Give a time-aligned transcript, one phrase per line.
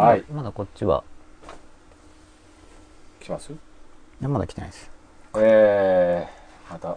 [0.00, 0.24] はい。
[0.32, 1.04] まだこっちは、
[3.20, 3.52] 来ます？
[3.52, 3.56] い
[4.22, 4.90] やまだ来てないです。
[5.36, 6.88] えー、また。
[6.88, 6.96] ちょ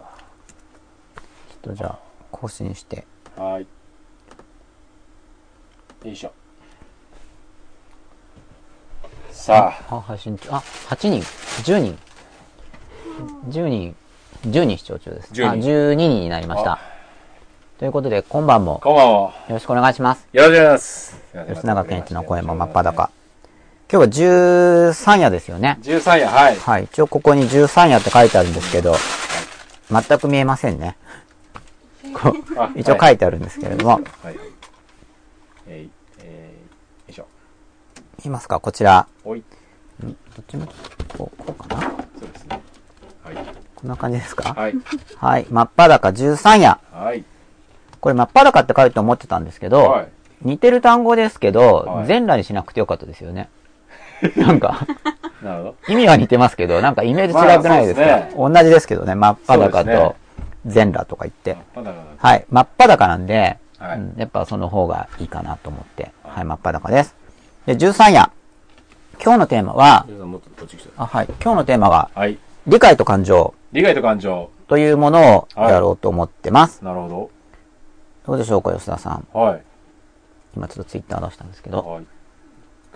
[1.60, 1.98] とじゃあ、
[2.30, 3.06] 更新して。
[3.36, 3.66] はい。
[6.06, 6.32] よいしょ。
[9.30, 10.48] さあ、あ、配信中。
[10.52, 11.20] あ、8人、
[11.62, 11.98] 10人。
[13.50, 13.94] 10人、
[14.46, 15.30] 10人視聴中です。
[15.34, 16.93] 10人あ、12人になりました。
[17.78, 19.12] ということで、今晩もこんばんは。
[19.12, 20.28] よろしくお願いします。
[20.32, 20.82] よろしくお願いし
[21.34, 21.54] ます。
[21.56, 23.10] 吉永健一の声も真っ裸。
[23.90, 25.78] 今日は13夜ですよね。
[25.82, 26.56] 13夜、はい。
[26.56, 26.84] はい。
[26.84, 28.94] 一応ここに13夜って書いてあるんですけど、
[29.90, 30.96] 全く見えませんね。
[32.14, 32.32] こ
[32.76, 34.36] 一応書いてあるんですけれども、はい。
[35.66, 37.26] えい、えー、よいしょ。
[38.24, 38.60] 見ますか？
[38.60, 39.08] こちら。
[39.24, 39.42] おい。
[40.00, 40.14] どっ
[40.46, 40.66] ちも、
[41.18, 41.80] こう、こうかな？
[41.80, 41.86] そ
[42.24, 42.62] うですね。
[43.24, 43.34] はい。
[43.74, 44.54] こんな感じですか？
[44.54, 44.74] はい。
[45.16, 45.46] はい。
[45.50, 46.78] 真っ裸13夜。
[46.92, 47.24] はい。
[48.04, 50.08] これ真っ裸って書いて思ってたんですけど、はい。
[50.42, 53.48] 似てる単語ですけど、はい全裸にしなくてよかったですよね。
[54.36, 54.86] なんか、
[55.42, 55.74] なるほど。
[55.88, 60.16] 意味は似てますけど、なんかイメージ違くないですか、まあそうです同じですけどね、真っ裸と
[60.66, 61.56] 全裸とか言って。
[61.74, 62.02] まだまだ。
[62.18, 62.44] はい。
[62.50, 67.16] 真っ裸なんで、はいうんやっぱその方がいいかなと思って、はい、真っ裸です。
[67.64, 68.30] で、13夜。
[69.18, 70.06] 今日のテーマは。
[70.98, 71.26] あはい。
[71.42, 72.36] 今日のテーマが、はい。
[72.66, 74.50] 理解と感情理解と感情。
[74.68, 76.84] というものをやろうと思ってます。
[76.84, 77.33] なるほど
[78.32, 79.26] うでしょうか、吉田さん。
[79.34, 79.38] ど。
[79.38, 79.62] はい。
[80.56, 82.06] 今ちょっとツイッター出したんですけど、はい。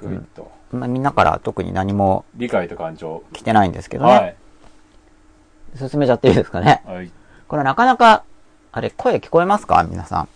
[0.01, 0.51] グイッと。
[0.73, 3.23] まあ、みんなから特に何も理解と感情。
[3.33, 4.11] 来てないんですけどね。
[4.13, 5.89] はい。
[5.89, 6.83] 進めちゃっていいですかね。
[6.87, 7.11] はい。
[7.47, 8.25] これなかなか、
[8.73, 9.83] あれ、声聞こえますか？
[9.85, 10.29] 皆さん。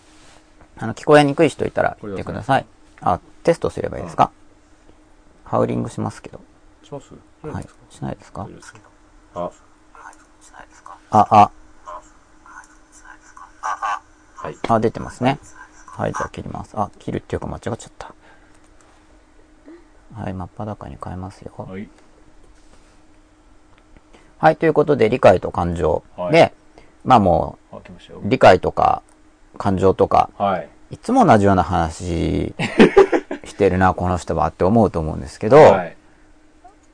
[0.79, 2.67] あの、聞こえにくい人いたら言ってください。
[3.01, 4.31] あ、テストすればいいですか？
[5.45, 6.41] ハウリングしますけど。
[6.83, 7.13] します？
[7.43, 7.65] はい。
[7.91, 8.49] しないですか？
[9.35, 9.51] あ、
[11.11, 11.51] あ、あ、
[14.43, 14.57] はい。
[14.69, 15.39] あ、出てますね。
[15.87, 16.73] はい、じゃあ切ります。
[16.75, 18.13] あ、切るっていうか間違っちゃった。
[20.15, 21.53] はい、真っ裸に変えますよ。
[21.57, 21.89] はい。
[24.39, 26.03] はい、ということで、理解と感情。
[26.17, 26.53] はいで、
[27.05, 27.77] まあもう、。
[28.25, 29.03] 理解とか、
[29.59, 30.69] 感情とか、はい。
[30.91, 32.53] いつも同じような話
[33.45, 35.97] してるな、この人はって思うと思うんですけど、はい。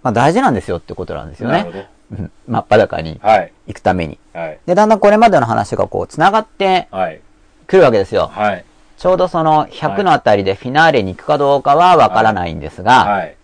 [0.02, 1.88] まあ大事なんですよってことなんですよなるほね。
[2.12, 3.20] うん真っ裸に。
[3.66, 4.18] 行くために。
[4.34, 4.58] はい。
[4.66, 7.20] で、だんだんこれまでの話がこう、繋がってはい。
[7.68, 8.26] くるわけですよ。
[8.32, 8.64] はい。
[8.96, 13.36] ちょうどその100のあたりでフィナーレに行くかどうかはわからないんですが、はい。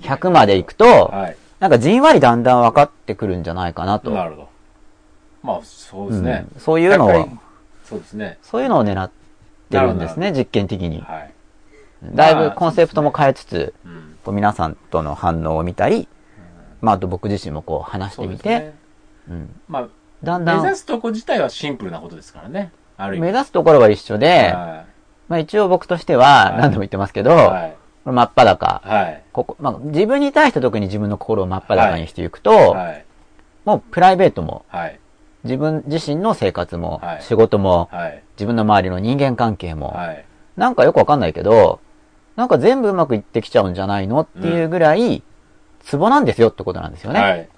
[0.00, 1.36] 100まで行くと、はい。
[1.58, 4.10] なんかじんわりだんだん分かってくるんじゃないかなと。
[4.10, 4.48] なるほど。
[5.42, 6.46] まあ、そうですね。
[6.54, 7.38] うんそういうのを100回
[7.84, 8.38] そうですね。
[8.42, 9.10] そういうのを狙っ
[9.70, 11.00] てるんですなね、実験的に。
[11.00, 11.32] はい。
[12.14, 14.16] だいぶコンセプトも変えつつ、うん。
[14.24, 16.08] こう皆さんとの反応を見たり、
[16.80, 18.74] まあ、あと僕自身もこう話してみて、そうね。
[19.28, 19.88] うん、まあ、
[20.22, 22.72] だんだん目指すとこ自体はシンプルなことですからね。
[22.98, 24.84] 目指すところは一緒で、は
[25.28, 27.34] まあ一応僕としてははい何度も言ってますけど、い。
[27.34, 27.76] はい。
[28.04, 28.82] これ真っ裸。
[28.84, 29.22] はい。
[29.32, 33.04] ここ、まあ自分に対して特に自分の心を真っ裸にしていくと、はい。
[33.64, 35.00] もうプライベートも、はい。
[35.44, 38.22] 自分自身の生活も、はい仕事も、はい。
[38.36, 40.24] 自分の周りの人間関係も、はい。
[40.56, 41.80] なんかよくわかんないけど、
[42.36, 45.22] なんか全部うまくいってきちゃうんじゃないのっていうぐらい、
[45.80, 47.20] ツボなんですよってことなんですよね。
[47.20, 47.48] はい。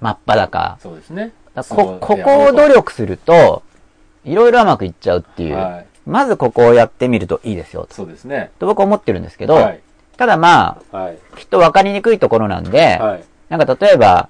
[0.00, 0.78] 真っ裸。
[0.80, 1.32] そうですね。
[1.70, 3.62] ここを努力すると、
[4.30, 5.56] いろいろうまくいっちゃうっていう。
[5.56, 5.86] はい。
[6.06, 7.94] まずここをやってみるといいですよと。
[7.94, 8.50] そうですね。
[8.58, 9.80] と僕は思ってるんですけど、はい。
[10.16, 11.18] ただまはい。
[11.34, 13.24] あ、きっと分かりにくいところなんで、はい。
[13.48, 14.28] なんか例えば、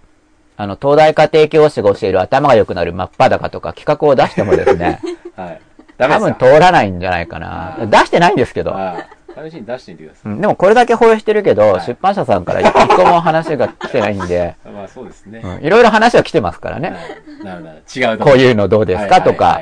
[0.56, 5.00] あの、東大家庭教師が教える頭が良くなる真っ裸とか企画を出してもですね、
[5.36, 5.60] はい。
[5.96, 7.78] 多分通らないんじゃないかな。
[7.86, 8.72] 出してないんですけど。
[8.72, 9.18] はい。
[9.46, 14.56] 試しに出してみてくださうんでもこれだけ放映してるけど、はい出版社さんから一個も話が来てないんで、
[14.88, 15.40] あそうですね。
[15.44, 16.90] うんいろいろ話は来てますからね。
[16.90, 18.00] はいなるほど。
[18.00, 19.22] 違うとこういうのどうですか？
[19.22, 19.60] とか。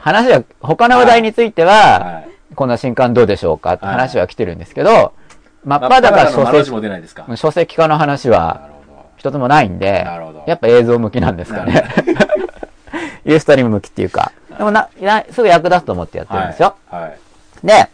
[0.00, 2.28] 話は、他の話題については、はい。
[2.54, 3.74] こんな新刊どうでしょうか？
[3.74, 5.12] ってはい話は来てるんですけど、
[5.64, 7.24] 真っまあ裸書籍、出ないですか。
[7.28, 8.70] な書籍化の話は。
[9.18, 10.04] 一つもないんで
[10.48, 11.84] やっぱ映像向きなんですかね。
[13.24, 14.32] ユーストリーム向きっていうか。
[14.58, 16.74] でもな、なすぐ役立つと思ってやってるんですよ。
[16.90, 17.02] はい。
[17.02, 17.18] はい。
[17.62, 17.88] で、はい。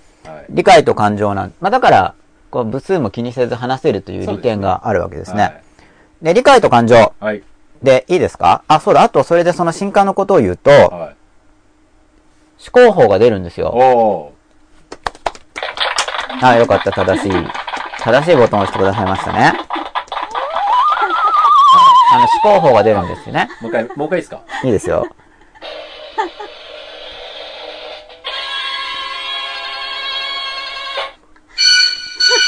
[0.48, 2.14] 理解と感情なん、まあだから、
[2.50, 5.60] こう部数も気にせず話せるという利点があるわけですね。
[6.22, 7.14] で、理解と感情はい。
[7.20, 7.42] はい。
[7.82, 8.64] でいいですか？
[8.66, 10.90] あ、そうだ、あとそれでその新刊のことを言うと、はい。
[10.90, 11.12] 思
[12.72, 13.68] 考法が出るんですよ。
[13.68, 14.32] お
[16.42, 17.32] あ、よかった、正しい。
[18.00, 19.52] 正しいボタンを押してくださいましたね。
[22.10, 22.20] あの、
[22.52, 23.48] 思考法が出るんですよね。
[23.60, 23.62] ー。
[23.62, 24.40] もう一回、もう一回いいですか？
[24.64, 25.06] いいですよ。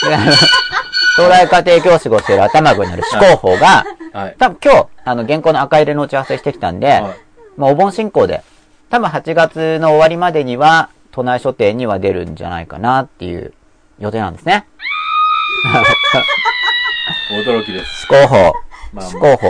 [1.28, 4.36] であの東大家庭教師が教える頭がになる思考法が、はい。
[4.38, 7.16] 多分今日、あの、原稿の赤入れの打ち合わせしてきたんで、はい
[7.56, 8.42] もうお盆進行で、
[8.88, 13.52] 多分8月の終わりまでには、都内書店には出るんじゃないかなっていう
[13.98, 14.66] 予定なんですね。
[17.44, 18.06] 驚きです。
[18.10, 18.54] 思考法。
[18.92, 19.48] まあ思考法。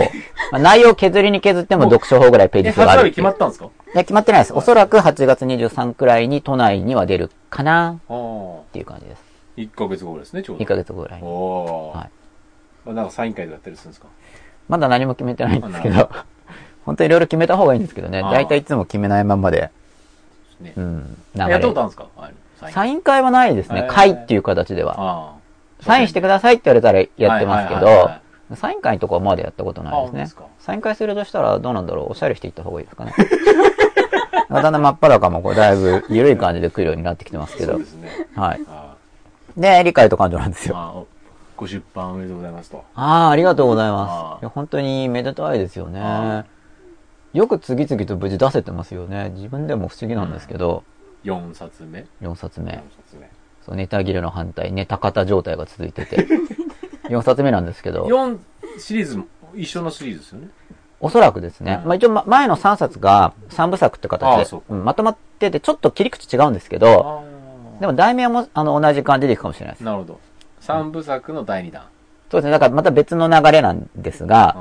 [0.51, 3.13] まあ、内容削りに削っても読書法ぐらいペーえ、ジ数があるっていう。
[3.13, 3.65] 決まったんですか？
[3.65, 4.53] いや、決まってないです。
[4.53, 8.59] おそらく8月23くらいに都内には出るかなああ。
[8.59, 9.23] っていう感じです。
[9.61, 10.63] 1ヶ月後ですね、ちょうど。
[10.63, 11.31] 2ヶ月後ぐらいおに。
[11.31, 11.97] おー。
[11.97, 12.09] はい
[12.85, 14.07] まあなんかサイン会とかやったりするんですか？
[14.67, 16.09] まだ何も決めてないんですけど、
[16.85, 18.21] 本当にいろいろ決めた方がいいんですけどね。
[18.23, 19.69] 大体いつも決めないまんまで、
[20.59, 20.79] ねう。
[20.81, 21.83] ん、流やったことあれ。
[21.83, 22.07] るんですか？
[22.71, 23.01] サイン。
[23.01, 25.33] 会はないですね会っていう形では。
[25.81, 30.43] サインしてくださいって言われたらやってますけど、サイン会のとこはまだやったことないですね。
[30.59, 32.11] サイン会するとしたらどうなんだろう？
[32.11, 33.13] おしゃれしていった方がいいですかね？
[34.49, 37.85] だんだん真っ裸もこうだいぶ緩い感じで来るようになってきてますけどそうで。
[37.85, 38.09] すね。
[38.35, 38.61] はい。
[39.57, 40.69] あで、理解と感情なんですあ。
[40.69, 40.75] よ。
[40.75, 41.07] まあ、お
[41.57, 42.83] ご出版おめでとうございますと。
[42.95, 44.41] ああ、ありがとうございます。
[44.41, 46.45] いや本当にめでたいですよあね。
[47.33, 49.29] よく次々と無事出せてますよね。
[49.35, 50.83] 自分でも不思議なんですけど、
[51.23, 52.71] 4冊目4冊 ?4 目。
[52.71, 53.29] 冊目。
[53.65, 56.27] そう、ネタ切れの反対、ネタ型状態が続いてて。
[57.09, 58.39] 4冊目なんですけど、4
[58.79, 60.47] シリーズも一緒のシリーズですよね。
[60.99, 61.79] おそらくですね。
[61.81, 67.30] うんまあ一応ま前の3冊が3部作って形でまとまってて、ちょっと切り口違うんですけど、あ
[67.81, 69.83] でも題名はもあの同じ感じでいくかもしれないです。
[69.83, 70.19] なるほど。
[70.61, 71.81] 3部作の第2弾。
[72.29, 72.51] そうですね。
[72.51, 74.53] だからまた別の流れなんですが、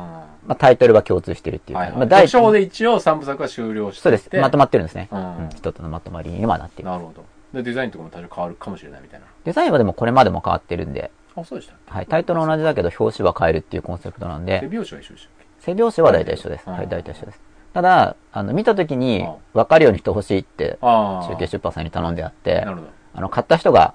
[0.47, 1.99] まあタイトルは共通してるっていうか、はいはい。
[1.99, 4.31] まあ第読書で一応3部作は終了してそうです。
[4.41, 5.09] まとまってるんですね。
[5.13, 5.51] ううんん。
[5.55, 6.91] 一つのまとまりにはなっている。
[6.91, 7.23] なるほど。
[7.53, 9.27] で、デザインとかも多少変わるかもしれないみたいな。
[9.45, 12.07] デザインはでもこれまでも変わってるんで、あ、そうでしたはい。
[12.07, 16.65] タイトル同じだけど表紙は変えるっていうコンセプトなん手で、拍子は一緒でしたっ背表紙は大体一緒です。
[16.67, 17.41] うんはい、大体一緒です。
[17.75, 20.79] ただ、あの、見た時にうん分かるようにしてほしいって。
[20.81, 22.89] 中継出版さんに頼んであってな、るほど。
[23.21, 23.93] あの、買った人が、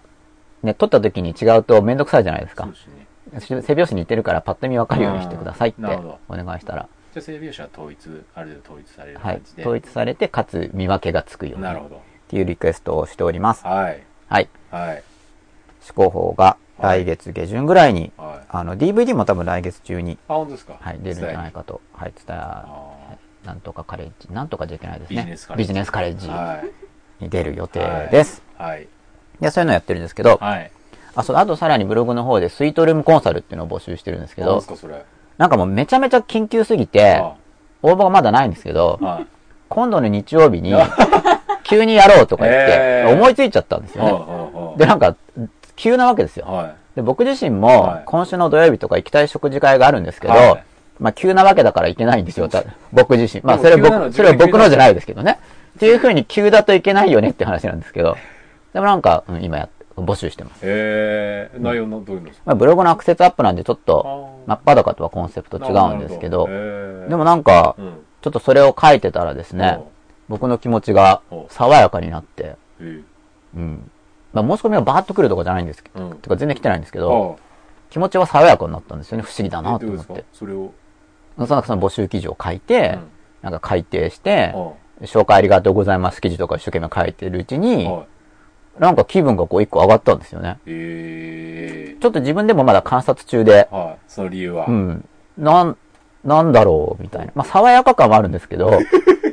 [0.62, 2.74] ね、撮った時に違うとめんどくさいじゃないですかそう。
[3.34, 3.62] ですね。
[3.64, 9.56] 背拍子に似てるからパッと見分かるようにしてくださいってお願いしたら、じゃあ背拍子は統一、ある程度統一されるはい感じ。
[9.56, 9.62] で。
[9.64, 12.02] 統一されて、かつ見分けがつくようにっなるほど。
[12.28, 13.66] ていうリクエストをしております。
[13.66, 14.04] はい。
[14.30, 14.50] はい。
[14.70, 15.04] はい。
[15.82, 18.46] 試行法が来月下旬ぐらいに、はい。
[18.50, 20.78] あの、DVD も多分来月中に、あ、本当ですか？
[20.80, 21.60] はい、出るんじゃないか。
[21.60, 21.82] かと。
[21.94, 22.66] はい、伝え、あ
[23.44, 25.24] なんとかカレッジ、なんとかじゃいけないですビね。
[25.24, 26.30] ジネスカレッジビジネスカレッジ。
[27.20, 28.42] に出る予定です。
[28.58, 28.88] はい。
[29.40, 30.72] で、そういうのやってるんですけど、はい。
[31.16, 35.04] あ、そう、あとさらにブログの方でスイートルームコンサルっていうのを募集してるんですけどどうです、か、それ。
[35.38, 37.34] なんかもうめちゃめちゃ緊急すぎて、あ
[37.82, 39.28] 応募がまだないんですけど、はい。
[39.70, 40.74] 今度の日曜日に、
[41.64, 44.12] 急にやろうとか言ってへ、ー思いついちゃったんですよね。
[44.12, 45.16] はで、なんか、
[45.76, 46.46] 急なわけですよ。
[46.46, 46.76] はい。
[46.96, 50.64] で、僕自身はい、も今週の土曜日とか行きたい食事会があるんですけど、はい
[51.00, 53.44] まあ、急なわけだから行けないんですよ、た僕自身。
[53.44, 55.40] まあ、それでも急なの僕、それは僕のじゃないですけどね。
[55.76, 58.16] っていう風に急だといけないよねって話なんですけど、
[58.76, 60.60] でもなんか、うん今や、募集してます。
[60.64, 62.44] えー、内容のどういうのですか？
[62.48, 67.94] まあ、ブログのアクセスアップなんでちょっと、真っ裸とはコンセプト違うんですけど、ででもなんかう、ん。
[68.22, 69.80] ちょっとそれを書いてたらですね、
[70.28, 73.02] 僕の気持ちがお爽やかになって、え
[73.56, 73.90] うん。
[74.34, 77.40] まあ、申し込みがバーッと来るとかじゃないんですけど、うんてか全然来てないんですけえど、
[77.90, 79.24] 気持ちは爽やかになったんですよね。
[79.24, 80.26] 不思議だなと思って。
[80.34, 80.74] それを？
[81.38, 83.08] その募集記事を書いて、うん
[83.42, 84.74] なんか改訂して、は
[85.04, 87.60] 紹介ありがとうございます記事とか一生懸命書いてるうちい。
[87.60, 88.08] に、はい。
[88.80, 90.60] なんか気分がこう一個上がったんですよね。
[90.66, 93.98] えちょっと自分でもまだ観察中でー、、はい。
[94.08, 94.66] その理由は。
[94.68, 95.08] うん。
[95.38, 95.78] なん、
[96.24, 97.32] なんだろうみたいな。
[97.36, 98.80] まあ、爽やか感はあるんですけど、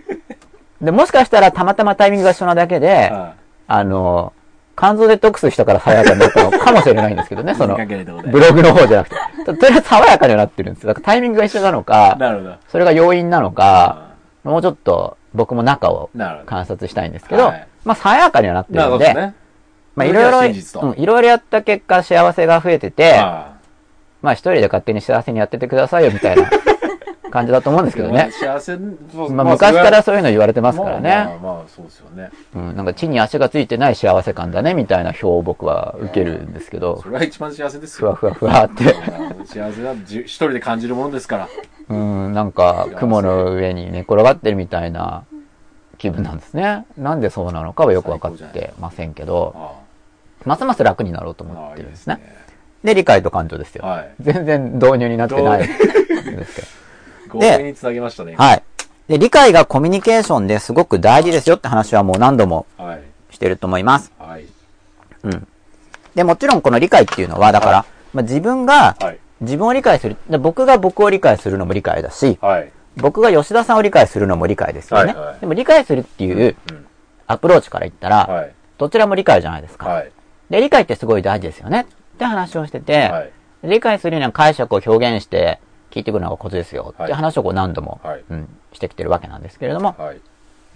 [0.81, 3.35] で、もしかしたらたまたまタイミングが一緒なだけで、は
[3.67, 4.33] あの、
[4.77, 7.55] 肝臓デトックスしたから爽やかになったのかもしれないんですけどね、い。
[7.57, 9.17] その、ブログの方じゃなくて。
[9.45, 10.89] ととりあえず爽やかにはなってるんですよ。
[10.89, 12.55] だからタイミングが一緒なのか、なるほど。
[12.69, 14.13] それが要因なのか、
[14.45, 16.11] あもうちょっと僕も中を。
[16.47, 19.35] 観察したいんですけど、はいまあ爽やかにはなってなるので、ね。
[19.95, 23.57] まあいろいろ、うんいろいろやった結果幸せが増えてて、あ
[24.23, 26.49] まあ一人で勝手に幸せにやっててくださいよみたいな
[27.31, 28.31] 感じだと思うんですけどね。
[28.31, 31.11] 幸せ、まあ昔からそういうの言われてますからまあね。
[31.11, 32.31] まあまあ、そうですよね。
[32.55, 38.15] うん、なんか地に足がついてない幸せ感だねみたいな表を僕は受けるんですけどそ、れが一番幸せですよ。
[38.15, 38.95] ふわふわふわって。
[39.45, 41.49] 幸せはじ一人で感じるものですから。
[41.89, 45.25] うん、なんか雲の上に寝転がってるみたいな
[46.03, 46.85] 気分なんですね。
[46.99, 49.73] なんでそうなのかはよくわかってませんけど、あ
[50.45, 52.21] ますます楽になろうと思ってあいいでねるんですすね。。
[52.83, 53.87] で、理解と感情ですよ。
[53.87, 54.11] はい。
[54.21, 56.67] 全然導入になってないんですけど。
[57.41, 58.35] 強引につなげましたね。
[58.37, 58.63] はい。
[59.07, 63.01] で、理解がコミュニケーションですごく大事ですよって話はもう何度もはい。
[63.31, 64.11] してると思います。
[64.19, 64.45] はい。
[65.23, 65.47] うん。
[66.17, 69.19] で、もちろんこの理解っていうのは、だから、はまあ、自分がはい。
[69.41, 72.71] 自分を理解する、で僕が僕を理解するのも理解だし、はい。
[72.97, 75.15] 僕が吉田さんを理解するのも理解ですよね。
[75.15, 76.87] はいはいでも理解するっていううん。
[77.27, 78.55] アプローチから言ったら、はい。
[78.79, 79.89] どちらも理解じゃないですか。
[79.89, 80.13] はい。
[80.51, 81.87] で、理解ってすごい大事ですよね。
[82.15, 83.33] って話をしてて、はい。
[83.65, 86.95] 理解するには解釈を表現して聞いてくるのがコツですよ。
[87.03, 90.21] って話をこう何度も、はいうん、してきてるわけなんですけれども、はい。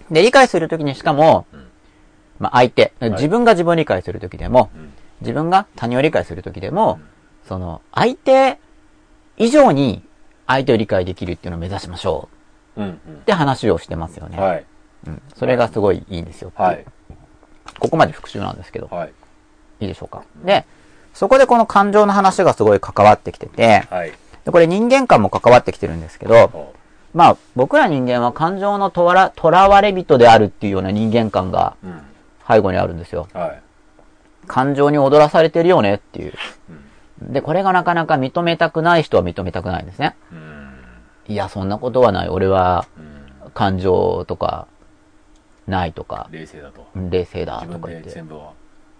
[0.09, 1.57] で、理解するときにしかも、ん
[2.39, 4.93] まあ相手、い自分が自分を理解するときでも、うん。
[5.21, 6.99] 自分が他人を理解するときでも、
[7.47, 8.59] その、相手
[9.37, 10.03] 以上に
[10.47, 12.29] 相手を理解できるっていうのを目指しましょ
[12.77, 12.85] うん。
[12.85, 14.39] うって話をしてますよね。
[14.39, 14.65] はい。
[15.07, 15.21] うん。
[15.35, 16.85] それがすごいいいんですよはい。
[17.79, 19.13] ここまで復習なんですけど、はい。
[19.81, 20.23] いいでしょうか。
[20.43, 20.65] で、
[21.13, 24.13] そこでこの感情の話がすごい関わってきてて、はい。
[24.45, 26.73] でこれ人間観も関わってきてるんですけど、お
[27.13, 32.01] まあ僕ら人間は感情のとわら、囚われ人であるっていうような人間観がうん。
[32.47, 33.27] 背後にあるんですよ。
[33.33, 33.61] はい。
[34.47, 36.33] 感情に踊らされてるよねっていう。
[36.69, 36.85] うん。
[37.21, 40.15] で、これがなかなか認めたくない人は認めたくないんですね。
[40.31, 40.73] うん。
[41.27, 42.29] いや、そんなことはない。
[42.29, 43.51] 俺はうん。
[43.51, 44.67] 感情とか、
[45.67, 46.87] ないとか、冷静だと。
[46.95, 48.53] 冷静だとか言って、全部を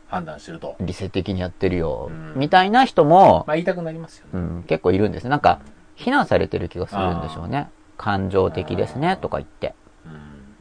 [0.07, 0.75] 判断してると。
[0.79, 4.31] 理性的にやってるようん、みたいな人も、まあ言いたくなりますよね。
[4.33, 5.27] うん、結構いるんです。
[5.27, 5.59] なんか、
[5.95, 7.69] 非難されてる気がするんでしょうね。
[7.97, 9.73] 感情的ですね、とか言って。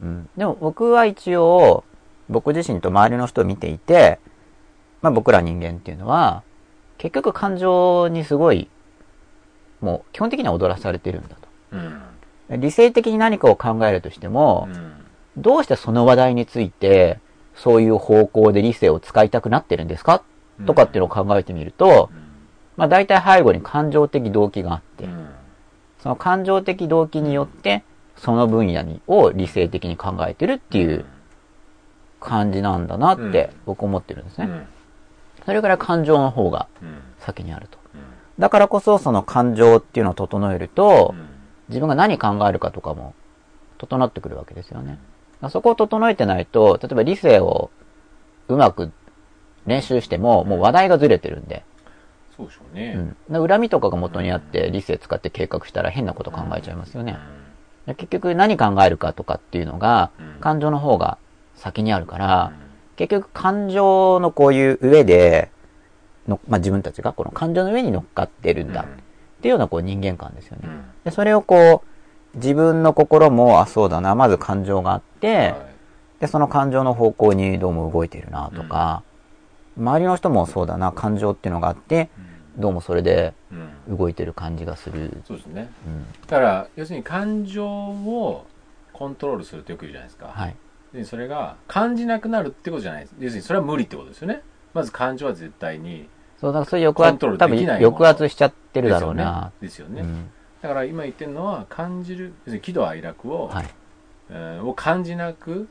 [0.01, 0.07] うん。
[0.07, 0.29] うん。
[0.37, 1.83] でも僕は一応、
[2.29, 4.19] 僕自身と周りの人を見ていて、
[5.01, 6.43] まあ僕ら人間っていうのは、
[6.97, 8.69] 結局感情にすごい、
[9.81, 11.35] もう基本的には踊らされてるんだ
[11.71, 12.01] うん。
[12.49, 12.57] と。
[12.57, 14.93] 理性的に何かを考えるとしても、うん。
[15.37, 17.19] どうしてその話題について、
[17.55, 20.23] そういう方向で理性を使いたくなってるんですか？
[20.65, 22.09] とかっていうのを考えてみると、
[22.75, 25.29] まあ大体背後に感情的動機があってう、ん。
[26.01, 27.83] その感情的動機によって、
[28.15, 31.05] その分野にを理性的に考えてるっていう
[32.19, 34.67] 感じなんだなって僕思ってるんですね。
[35.47, 35.53] うん。
[35.53, 36.99] それから感情の方がうん。
[37.19, 37.77] 先にあると。
[37.93, 38.01] うん。
[38.39, 41.27] だからこそその感情っていうのを整えるとう、ん
[41.69, 43.13] 自分が何考えるかとかも
[43.77, 44.99] 整ってくるわけですよね。
[45.49, 47.69] そこを整えてないと、例えば理性を
[48.47, 48.91] うまく
[49.65, 51.63] 練習しても、もう話題がずれてるんで、
[52.35, 53.15] そうでしょうね。
[53.29, 53.43] うん。
[53.47, 57.17] で恨みとかが元にあって理性使って計画したら変なこと考えちゃいますよね。
[57.85, 61.17] で結局何考えるかとかっていうのがうん、感情の方が
[61.55, 62.53] 先にあるから、
[62.97, 65.49] 結局感情のこういう上で、
[66.27, 68.85] のまあ、自分たちがこの感情の上に乗っかってるんだっ
[69.41, 70.63] ていうようなこう人間観ですよね。
[70.65, 70.83] うん。
[71.05, 75.77] でそれをこう、自分の心も、あ、そうだな、まず感情があって、はい
[76.19, 79.03] で、その感情の方向にどうも動いているなとか、
[79.77, 82.09] 周りの人もそうだな、感情っていうのがあって、
[82.57, 83.33] どうもそれで
[83.87, 83.97] うん。
[83.97, 85.21] 動いてる感じがする。
[85.25, 85.69] そうですね。
[85.85, 86.05] うん。
[86.27, 88.45] だから、要するに感情を
[88.91, 90.27] コントロールするってよく言うじゃないですか。
[90.27, 90.55] はい。
[90.97, 93.15] でそれが感じなくなるってことじゃないです。
[93.19, 94.41] 要するにそれは無理ってことですよね。
[94.73, 96.09] まず感情は絶対に。
[96.39, 99.51] そう、だからそういう抑圧、多分できないもの抑圧しちゃってるだろうな。
[99.61, 99.95] ですよね。
[99.95, 100.29] ですよねうん。
[100.61, 103.67] だから今言ってるのは感じる、要するに喜怒哀楽を、はい。
[104.29, 105.69] えーを感じなく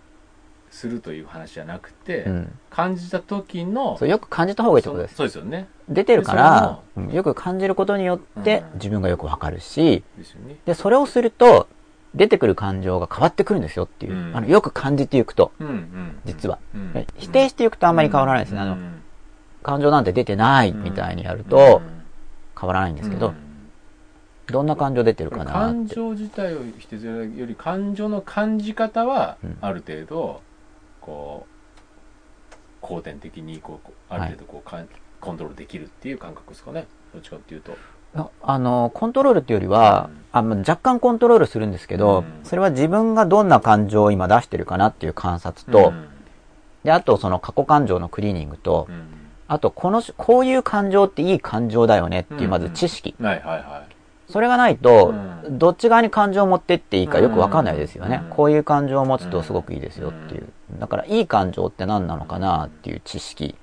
[0.71, 2.59] するという話じゃなくて、うん。
[2.71, 5.15] 感じた時のそう、よく感じた方がいいってことです。
[5.17, 5.69] そうですよね。
[5.89, 10.57] 出てるから、うんよく感じることによってうん自分がよくわかるし、ですよね。
[10.65, 11.69] で、それをすると、
[12.17, 14.15] 出てくる感情が変わってくるんですよっていう。
[14.15, 16.19] うんあの、よく感じていくと、うんうん。
[16.25, 16.59] 実は。
[17.17, 18.61] 否定していくとあんまり変わらないですね。
[18.61, 19.03] あの、うん
[19.63, 21.83] 感情なんて出てないみたいにやるうとん
[22.59, 23.37] 変わらないんですけど、うん
[24.47, 25.53] どんな感情出てるかなって。
[25.53, 30.41] 感情自体を否定するより感情の感じ方はうんある程度
[31.01, 31.49] こ
[32.53, 34.89] う後天的にこうある程度こうかん
[35.21, 37.77] コントロールできるっていう感覚ですかねどっちかっていうと
[38.17, 46.09] ああの、コントロールっていうよりはうん、あまあ若干コントロールするんですけど、うんそれは自分がどんな感情を今出してるかなっていう観察と、うん
[46.85, 49.09] で、あとその過去感情のクリーニングと、うん
[49.49, 53.15] あとこのし、こういう感情っていい感情だよねっていうまず知識。
[53.21, 53.97] はいはいはい
[54.29, 58.23] それがないと、うんどっち側に感情を持ってっていいかよくわかんないですよね。
[58.25, 60.49] うんこういう感情を持つとすごくいいですよっていう。
[60.81, 63.55] だから、いい感情って何なのかなっていう知識。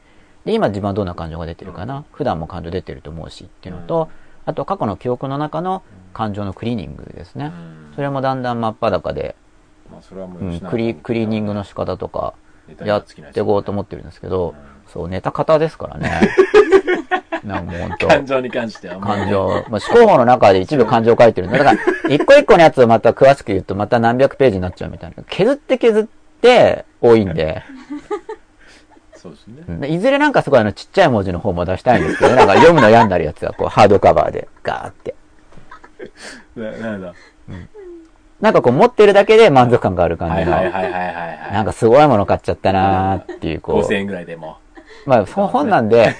[0.46, 2.06] で、今自分はどんな感情が出てるかな。
[2.14, 4.10] 普段も感情出てると思うしっていうのと、
[4.46, 5.84] あと過去の記憶の中の
[6.14, 7.52] 感情のクリーニングですね。
[7.96, 9.36] それもだんだん真っ裸で、
[9.92, 12.34] まあそれはもうん、うクリ、クリーニングの仕方とか、
[12.84, 14.56] やっていこうと思ってるんですけど、
[14.88, 16.12] うそう、ネタ型ですからね。
[17.44, 18.08] なんかもう本当。
[18.08, 19.04] 感情に関してはもう。
[19.04, 21.58] 感情、まあ、思考法の中で一部感情を書いてるんだ。
[21.58, 25.24] だから、一個一個のやつをまた詳しく言うとまた何百ページになっちゃうみたいな。
[25.28, 26.06] 削って削っ
[26.42, 27.64] て多いんで、
[29.24, 29.64] そうですね。
[29.68, 29.86] うん。
[29.86, 35.16] いずれなんかすごいあのちっちゃい文字の方も出したいんですけど、なんか読むの病んだるやつがこうハードカバーでガーって。
[36.56, 37.02] ななん。
[37.02, 37.14] だ
[38.42, 43.94] なんかこう持ってるだけで満足感がある感はいじの、はいはいはいはいはいなんかすごいもの買っちゃったなーっていうこ5000う。
[43.94, 44.58] 円ぐらいでも
[45.06, 46.16] まあ、 本なんで、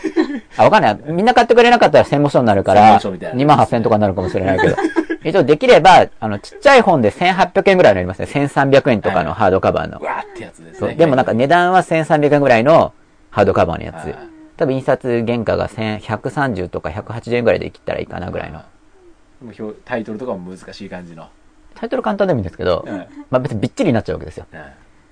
[0.58, 1.00] あ、わかんない。
[1.08, 4.76] みんな買ってくれなかったら専門書になるから、書みたいな2万8000とかになるかもしれないけど、
[5.24, 8.26] 一応できれば、あの、ちっちゃい本で1800円ぐらいになりますね。
[8.26, 10.04] 1300円とかのハードカバーのう。
[10.04, 10.96] わーってやつですね。
[10.96, 12.94] でもなんか値段は1300円ぐらいの
[13.30, 14.16] ハードカバーのやつはい。
[14.58, 18.60] 多分印刷原価が1130とか180円ぐらいで切ったらいいかなぐらいの。
[18.60, 21.28] もう表タイトルとかも難しい感じの
[21.76, 22.98] タイトル簡単でもいいんですけど、うん
[23.30, 24.46] まあ別にびっちりになっちゃうわけですよ。
[24.54, 24.60] うん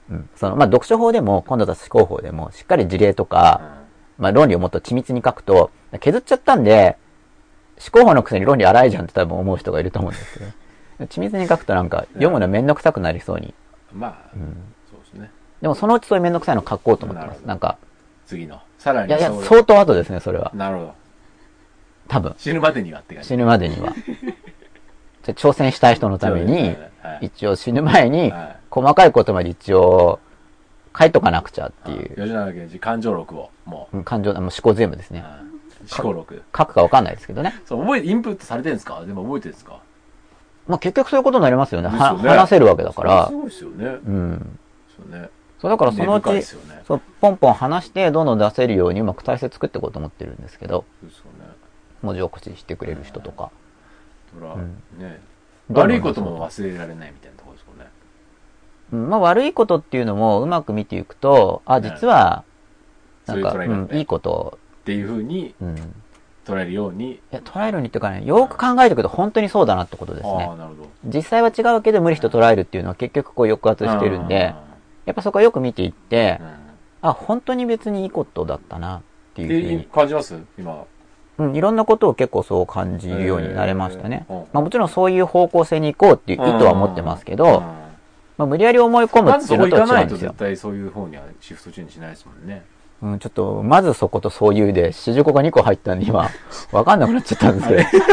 [0.10, 0.30] うん。
[0.36, 3.62] その、まあ読書法でも、今度は思考法でも、しっかり事例とか、
[4.18, 6.98] まあ論理をもっと緻密に書くと、削っちゃったんで、
[7.80, 10.52] 思考法のくせに論理荒いじゃんって多分思う人がいると思うんですけど、
[11.06, 13.54] 緻密に書くとなんか読むのめんどくさくなりそうに。
[13.92, 14.58] まあ、うん。
[14.90, 15.32] そうですね。
[15.62, 17.40] でもそのうちそういうめんどくさいの書こうと思ってます。
[17.40, 17.78] なんか、
[18.26, 18.60] 次の。
[18.78, 20.52] さらにいやいや、相当後ですね、それは。
[20.54, 20.94] なるほど。
[22.08, 22.36] 多分。
[22.38, 23.28] 死ぬまでにはって感じ。
[23.30, 23.94] 死ぬまでには。
[25.24, 26.92] 挑戦したい人のために、はい
[27.22, 30.20] 一応死ぬ前にはい、細かいことまで一応、
[30.98, 35.22] 書いとかなくちゃっていう、吉永源氏感情録を、もう、うん感情、もう思考全部ですね。
[35.22, 35.52] はい
[35.82, 36.44] 思考録。
[36.56, 37.60] 書くかわかんないですけどね。
[37.66, 39.04] そう、覚えて、インプットされてるんですか？
[39.04, 39.80] でも覚えてるんですか？
[40.68, 41.88] まあ結局そういうことになりますよね。
[41.88, 41.98] よね
[42.30, 43.34] 話せるわけだからす。
[43.34, 43.86] ごいですよね。
[43.86, 44.60] うん。
[44.96, 45.30] そうね。
[45.60, 46.44] そうだからそのうち、ね。
[46.86, 51.52] そう、ポンポン話して、どんどん出せるようにうまく体制作っていこうと思ってるんですけど、そうですよね。
[52.04, 53.50] 文字起こししてくれる人とか。
[54.40, 55.20] ほら、うんね。
[55.72, 57.41] 悪いことも忘れられないみたいな。
[58.92, 59.10] うん。
[59.10, 62.44] まあ悪いことっていうのもうまく見ていくと、あ、実は、
[63.26, 65.54] なんか、そうん、いいこと、っていうふうに
[66.46, 67.20] 捉えるように。
[67.30, 70.46] や、捉えるにっていうかね、よく考えておくと本当にそうだなってことですね。
[70.50, 70.56] ああ、。
[70.56, 70.90] なるほど。
[71.06, 74.56] 実際は違うけど無理して捉えるっていうのは結局こう抑圧してるんで、
[75.06, 76.40] やっぱそこはよく見ていって
[77.02, 79.02] あ、本当に別にいいことだったなっ
[79.36, 80.40] ていうふうえに、感じます？
[80.58, 80.84] 今。
[81.38, 84.26] うん、いろんなことを結構そう感じるようになれましたね。
[84.30, 87.81] まあもちろんそういう方向性に行こうっていう意図は持ってますけうど、ん
[88.42, 90.40] まあ無理やり思い込むまずそっていうのこ行かないととは違うんですよ絶。
[90.40, 92.64] 対そういう方にはシフトチェンジしないですもんね。
[93.04, 96.30] うん、ちょっと、まずそことそういうで、四十五が2個入ったんで今、
[96.72, 98.06] わかんなくなっちゃったんですけど。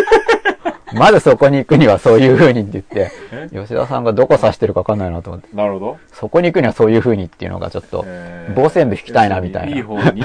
[0.99, 3.49] まずそこに行くにはそういう風にって言って、え？
[3.52, 5.99] 吉田さんがどこ指してるかわかんないなと思って、なるほど。
[6.14, 10.25] そこに行くにはそういう風にっていうのがちょっと、えー棒線部引きたいなみたいないい方に、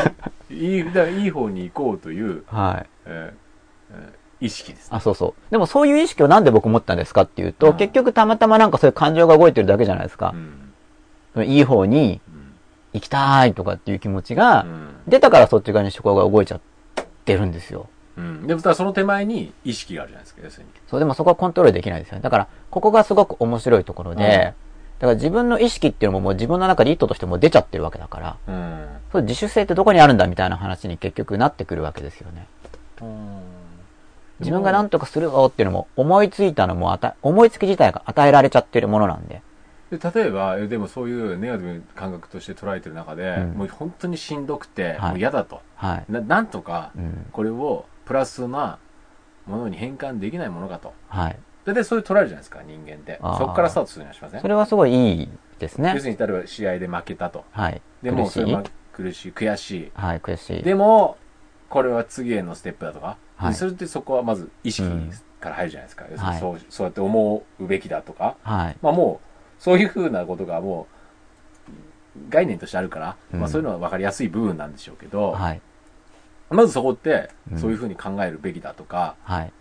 [0.49, 2.85] いい、だいい方に行こうという、 はい。
[3.05, 4.97] えーえー意識ですね。
[4.97, 5.51] あ、そうそう。
[5.51, 10.33] でもそういう意識をなんで僕持ったんですかっていうと、うん結局たまたまなんかそういう感情が動いてるだけじゃないですか
[11.35, 11.41] う。
[11.41, 11.47] ん。
[11.47, 12.53] いい方にうん
[12.93, 16.61] 行きたいとかっていう気持ちがう、ん出たからそっち側に思考が動いちゃっ
[17.25, 17.87] てるんですよ。
[18.17, 18.45] うん。
[18.47, 20.69] でも、ただその手前に意識があるじゃないですか、要するに。
[20.87, 22.21] そう、でもそこはコントロールできないですよね。
[22.21, 24.63] だから、ここがすごく面白いところで、うん
[24.99, 28.87] だから自分の意識っていうのももう自分の中で意図としてもう出ちゃってるわけだから、うん。
[29.11, 32.47] そう自主性ってどこにあるんだみたいな話に結局なってくるわけですよね。
[34.39, 39.41] 自分が何とかするぞっていうのも思いついたのも思いつき自体が与えられちゃってるものなんで。
[39.91, 45.61] で例えば、えでもそういうネガティブな感覚として捉えてる中で、うんもう本当にしんどくて、はいもう嫌だと。
[45.75, 46.11] はい。
[46.11, 47.27] ななんとかう、ん。
[47.31, 48.79] これをプラスな
[49.45, 50.93] ものに変換できないものかと。
[51.09, 51.37] はい。
[51.65, 53.19] 大体そういう捉えるじゃないですか、人間って。
[53.21, 54.41] そこからスタートするにはしません？
[54.41, 55.99] それはすごいいいですね要。
[56.01, 57.45] するに、例えば試合で負けたと。
[57.51, 57.81] はい。
[58.01, 59.91] でも、れは苦しい、悔しい。
[59.93, 60.63] はい、悔しい。
[60.63, 61.17] でも、
[61.69, 63.17] これは次へのステップだとか？
[63.45, 66.05] はいそれってそこはまず意識うんから入るじゃないですか。
[66.09, 68.37] 要するはいにそうそうやって思うべきだとか。
[68.43, 68.77] はい。
[68.81, 69.19] まあも
[69.59, 70.87] う、そういうふうなことがも
[72.17, 75.61] う、概念としてあるから、うんまあそういうのは分かりやすい部分なんでしょうけど、はい。
[76.49, 79.51] まずそこってう、んそういうふうに考えるべきだとか、はい。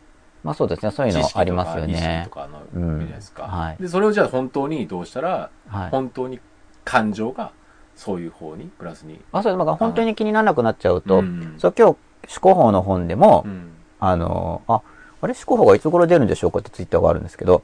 [0.45, 0.91] まあそうですね。
[0.93, 2.31] そういうのありますよ意識ねと。
[2.31, 5.91] かの、うんじゃないですか、はいで、それをじゃあ本当にどうしたら、はい。
[5.91, 6.41] 本当に
[6.85, 7.53] 感情が
[7.97, 9.21] そういう方に、プラスに。
[9.33, 11.97] あ、そう、まあ本当に気にならなくなっちゃうと、うんそう、今日、
[12.29, 14.83] 思考法の本でも、うんあの、あ、
[15.21, 17.63] あれ思考法がいつ頃出るんでしょうかってツイッターがあるんですけど、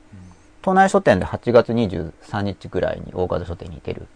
[0.63, 4.07] 都内書店で8月23日ぐらいに大型書店に出る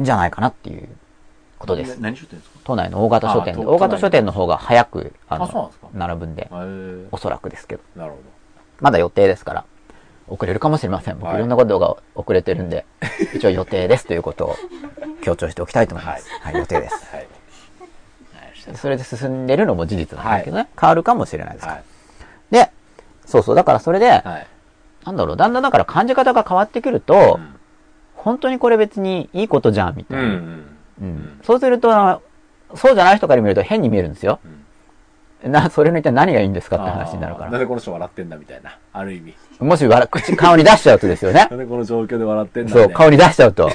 [0.00, 0.88] んじゃないかなっていう
[1.58, 1.96] ことです。
[1.96, 2.58] な何書店ですか？
[2.64, 6.50] 都内の大型書店で、大型書店の方が早く、あのですか、並ぶんで、
[7.12, 8.18] おそらくですけど、なるほ
[8.80, 9.64] まだ予定ですから、
[10.26, 11.18] 遅れるかもしれません。
[11.18, 12.84] 僕はいいろんなことが遅れてるんで、
[13.34, 14.56] 一応予定ですということを
[15.22, 16.28] 強調しておきたいと思います。
[16.40, 17.10] はい、予定です。
[17.12, 17.18] ど。
[17.18, 17.28] はい。
[18.74, 21.72] それで進んでるのも事実なんですけどね、変わるかもしれないですから。
[21.76, 21.84] はい。
[22.50, 22.70] で、
[23.26, 24.46] そうそう、だからそれで、はい。
[25.04, 27.54] なんだろう、だんだんだから感じ方が変わってくると、うん
[28.16, 30.24] 本当にこれ別にいいことじゃん、みたいな。
[30.24, 30.66] うん。
[31.02, 32.22] うんそうすると、
[32.74, 34.40] そうじゃない人から見ると変に見えるんですよ。
[35.42, 37.50] な、それの一体何がいいんですかって話になるから。
[37.50, 38.78] なんでこの人笑ってんだみたいな。
[38.94, 39.34] ある意味。
[39.60, 41.54] もし笑、口、顔に出しちゃうとですよねな。
[41.54, 43.18] んでこの状況で笑ってんだそう、顔に。
[43.18, 43.70] に出しちゃうと、お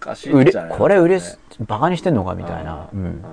[0.00, 2.88] かしいんじゃないこれ嬉し、バカにしてんのかみたいな。
[2.94, 3.24] ううんん。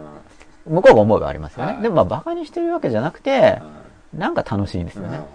[0.68, 1.74] 向こうが思うがありますよね。
[1.74, 5.18] はいでもまあバカにしてるわけじゃなくて、うんなんか楽しいんですよね。
[5.18, 5.26] うんま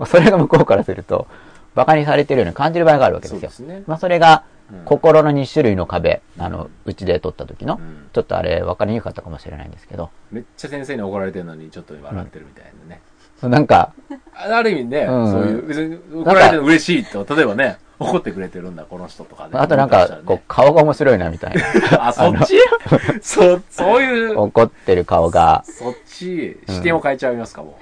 [0.00, 1.26] あそれが向こうからすると、
[1.74, 3.50] バカにされてるように感じる場合があるわけですよ。
[3.50, 3.82] すね。
[3.86, 13.00] まあそれがうん、心の2種類の壁、あの、うちで撮った時のうん、ちょっとあれ分かりにくかったかもしれないんですけど、めっちゃ先生に怒られてるのにちょっと笑ってるみたいなね。
[13.42, 13.92] なんか、
[14.34, 19.50] あある意味ね、うんそういう、別に怒られてるの嬉しいと、例えばね、怒ってくれてるんだ、この人とかね。
[19.54, 21.62] あとなんか、こう、顔が面白いなみたいな。
[22.08, 22.58] あ、そっち？
[23.20, 25.62] そ、そういう、怒ってる顔が。
[25.66, 27.78] そっち、視点を変えちゃいますか、も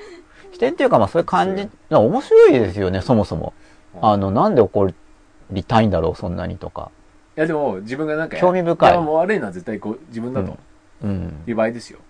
[0.53, 3.53] 視点っていうかまあそういう感じ、面白いですよね、そもそも。
[3.95, 3.99] う。
[4.03, 4.89] あの、なんで怒
[5.53, 6.91] りたいんだろう、そんなにとか。
[7.37, 10.59] いやでも、自分がなんか、興味深いやもう悪いのは絶対こう、自分だと
[11.05, 11.45] うん。
[11.47, 12.01] いう場合ですよ。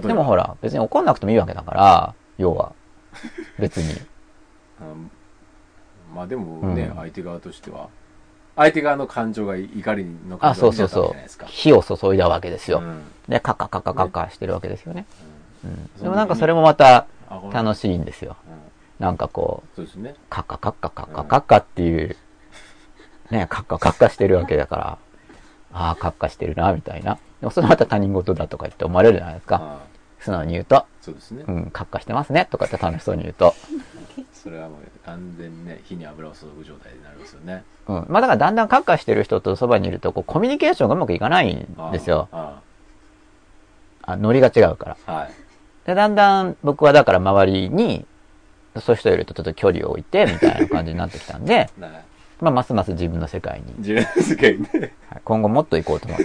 [0.00, 2.72] でもほら、別に怒んなくてもいいわけだから、要は。
[3.58, 3.94] 別に。
[6.12, 7.88] うんまあでもね、うん相手側としては
[8.54, 11.46] 相手側の感情が怒りのあ、感情そうそうそうになったわけじゃないですか。
[11.46, 12.78] 火を注いだわけですよ。
[12.78, 15.06] うんで、カッカカッカカッカしてるわけですよね。
[15.64, 15.90] うんうん。
[16.02, 18.36] でもなんかそれもまたあこれ楽しいんですよ。
[18.48, 18.72] うん
[19.02, 20.14] なんかこう、そうですね。
[20.30, 22.16] カッカカッカカッカカッカっていう、
[23.32, 24.98] ね、カッカカッカしてるわけだから、
[25.72, 27.18] ああ、カッカしてるな、みたいな。
[27.40, 29.56] でもそれまた他人事だとか言って思われるじゃないですか。
[29.60, 31.50] あ素直に言うと、そうですねう。
[31.50, 33.56] ん、カッカしてますね、とかって楽しそうに言うと。
[34.42, 37.62] それはもう完全にね、火に油を注ぐ状態になりますよね。
[37.86, 38.06] うん。
[38.08, 42.28] まあだからだんだんカッカしてる人とそばにいると、こう、コミュニケーションがうまくいかないんですよ。
[42.32, 42.60] あ
[44.02, 44.96] あ、ノリが違うから。
[45.06, 45.32] あはい。
[45.86, 48.04] で、だんだん僕はだから周りに、
[48.80, 51.88] そういう人いるとちょっと距離を置いて、みたいな感じになってきたんで、な
[52.40, 56.24] まあ、ますます自分の世界に、自分の世界にね、はい今後もっと行こうと思って。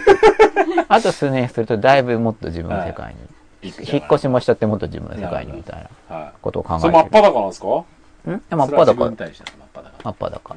[0.90, 3.20] あと数年すると、だいぶもっと自分の世界に、
[3.62, 6.80] 引っ越しもしちゃってもっと自分の世界にみたいなはことを考い。
[6.80, 7.97] それ真っえて裸なんですかる。
[8.32, 8.44] ん？
[8.50, 10.04] で真っ裸真っ裸。
[10.04, 10.56] 真っ裸。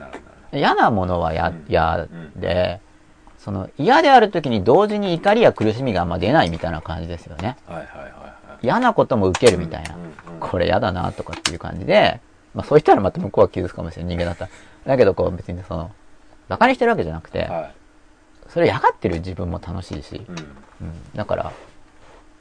[0.52, 2.80] 嫌なものはやうん嫌で、
[3.38, 7.56] その嫌である時に同時に怒りや苦しみがあんま出ないみたいな感じですよね。
[7.66, 8.58] はいはいはいはい。
[8.62, 9.94] 嫌なことも受けるみたいな。
[9.94, 12.20] うんうんうんこれ嫌だなとかっていう感じで、
[12.54, 14.50] まあそう言ったらまた向こうは傷つくかもしれない人間だったら。
[14.86, 15.92] だけどこう別にその、
[16.48, 17.70] 馬鹿にしてるわけじゃなくて、は
[18.48, 20.18] それ嫌がってる自分も楽しいし、い。
[20.18, 20.36] うん。
[20.36, 20.46] うん。
[21.14, 21.52] だから、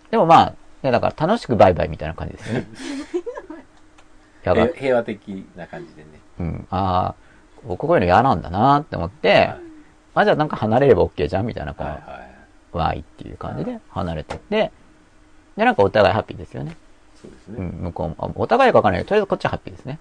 [0.09, 2.67] でもまあ、ね、だから楽しくバイバイみたいな感じですよね。
[4.43, 6.07] 嫌がっ平平和的な感じでね。
[6.39, 6.67] うん。
[6.69, 7.15] ああ、
[7.67, 9.59] 僕こういうの嫌なんだなって思って、はい
[10.15, 12.77] あ、じゃあなんか離れれば OK じゃんみたいな、この、はいはい。
[12.77, 14.71] わーいっていう感じで離れてって、
[15.55, 16.75] で、なんかお互いハッピーですよね。
[17.21, 17.55] そうですね。
[17.59, 19.99] うん、向こうも、あお互いかわかんないけど、とりあえずこっちはハッピーですね。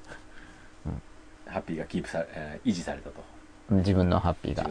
[1.46, 3.16] ハッピーがキープされ、えー維持されたと。
[3.70, 4.68] うん自分のハッピーが。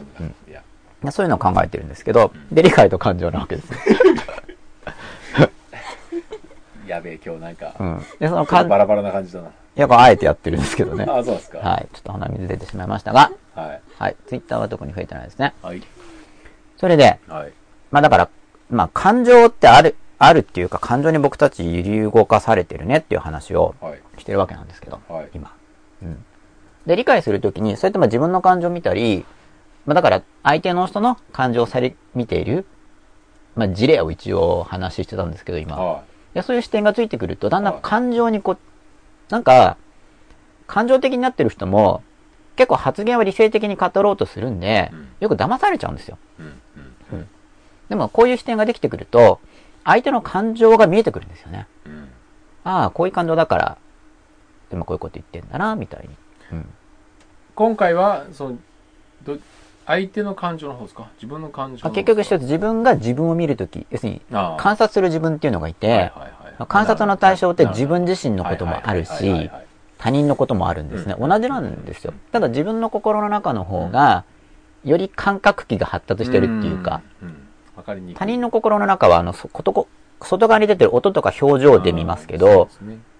[1.02, 3.78] うん、そういうのを考えてるんですけど、うんで、理解と感情なわけですね。
[6.88, 8.02] やべえ、今日なんか、うん。
[8.18, 9.50] で、その感、いバラバラな感じだな。
[9.78, 11.04] や、これあえてやってるんですけどね。
[11.08, 11.58] あ あ、そうですか。
[11.58, 11.88] はい。
[11.92, 13.80] ちょっと鼻水出てしまいましたが、はい。
[13.96, 14.16] はい。
[14.26, 15.54] ツイッターは特に増えてないですね。
[15.62, 15.82] はい。
[16.76, 17.52] それで、はい。
[17.90, 18.28] まあだから、
[18.70, 24.00] まあ感情ってある、あるっていうか感情に僕たち揺り動かされてるねっていう話をはい。
[24.18, 25.28] してるわけなんですけど、はい。
[25.32, 25.52] 今。
[26.02, 26.24] うん。
[26.86, 29.24] で、理解するときに、そうやってまあ自分の感情を見たり、
[29.86, 32.66] まあだから相手の人の感情をされ、見ている、
[33.54, 35.76] まあ事例を一応話してたんですけど、今。
[35.76, 36.02] は
[36.34, 38.58] でそういう視点がついてくると、だんだんはい感情にこう、
[39.30, 39.76] なんか、
[40.66, 42.02] 感情的になってる人も、
[42.56, 46.18] 結構発言は理性的に語ろうとするんでうん、よく騙されちゃうんですよ。
[46.40, 46.42] い。
[46.42, 47.18] うん。
[47.18, 47.28] うん。
[47.88, 49.40] でもこういう視点ができてくると、
[49.84, 51.66] 相手の感情が見えてくるんですよね。
[51.86, 52.08] うん。
[52.64, 53.78] ああ、こういう感情だから、
[54.70, 56.16] でもこういうこと言ってんだな、みたいに。
[56.52, 56.68] うん。
[57.54, 58.58] 今回は、その、
[59.24, 59.38] ど、
[59.88, 61.08] 相手の感情の方ですか？
[61.16, 66.32] 自分の感情あの方結局一つ自分が自分を見るとき、要するに観察する自分っていうのがいて、はいはいはい
[66.66, 69.48] 観察の対象って自分自身のこともあるし
[69.96, 71.14] 他人のこともあるんですね。
[71.16, 72.12] うん同じなんですよ。
[72.32, 74.24] ただ自分の心の中の方が、
[74.84, 79.88] より感覚器が発達してるっていうか、うん、うん他人の心の中は、あの、そことこ、
[80.20, 82.68] 外側に出てる音とか表情で見ますけど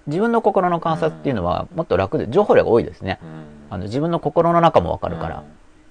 [0.08, 3.20] 自分の心の観察っていうのはもっと楽で、情報量が多いですね。
[3.22, 3.28] うん。
[3.70, 5.44] あの、自分の心の中もわかるかうら。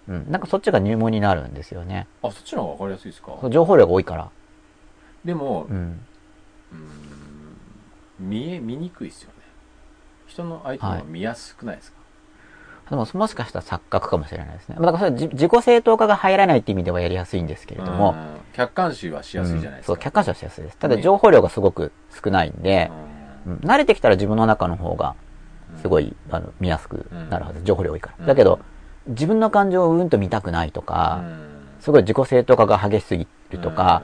[0.07, 0.31] うん。
[0.31, 2.07] なんかそっちが入門になるんですよね。
[2.23, 4.29] んあそっちの方がわかりやすいですか情報量が多いから。
[5.25, 5.75] でもう、ん。
[6.71, 7.17] うん
[8.19, 9.35] 見え見にくいですよね
[10.25, 11.97] 人の相手の方が見やすくないですか、
[12.89, 14.75] でも、もしかしたら錯覚かもしれないですね。
[14.79, 20.77] まあだからそれは自自己正当化が入らないって意味ではやりやすいんですけれども、うん客観視はしやすいじゃないですか、うんそう、客観視はしやすいです。
[20.77, 21.91] ただね情報量がすごく
[22.23, 22.89] 少ないんで、
[23.45, 25.15] うんうん慣れてきたら自分の中の方が、
[25.81, 27.61] すごい、あの、見やすくなるはず。
[27.63, 28.15] 情報量多いから。
[28.19, 28.59] うんだけど、
[29.07, 31.47] 自分の感情をうんと見たくないとうか、ん。
[31.79, 34.03] すごい自己正当化が激しすぎるとか、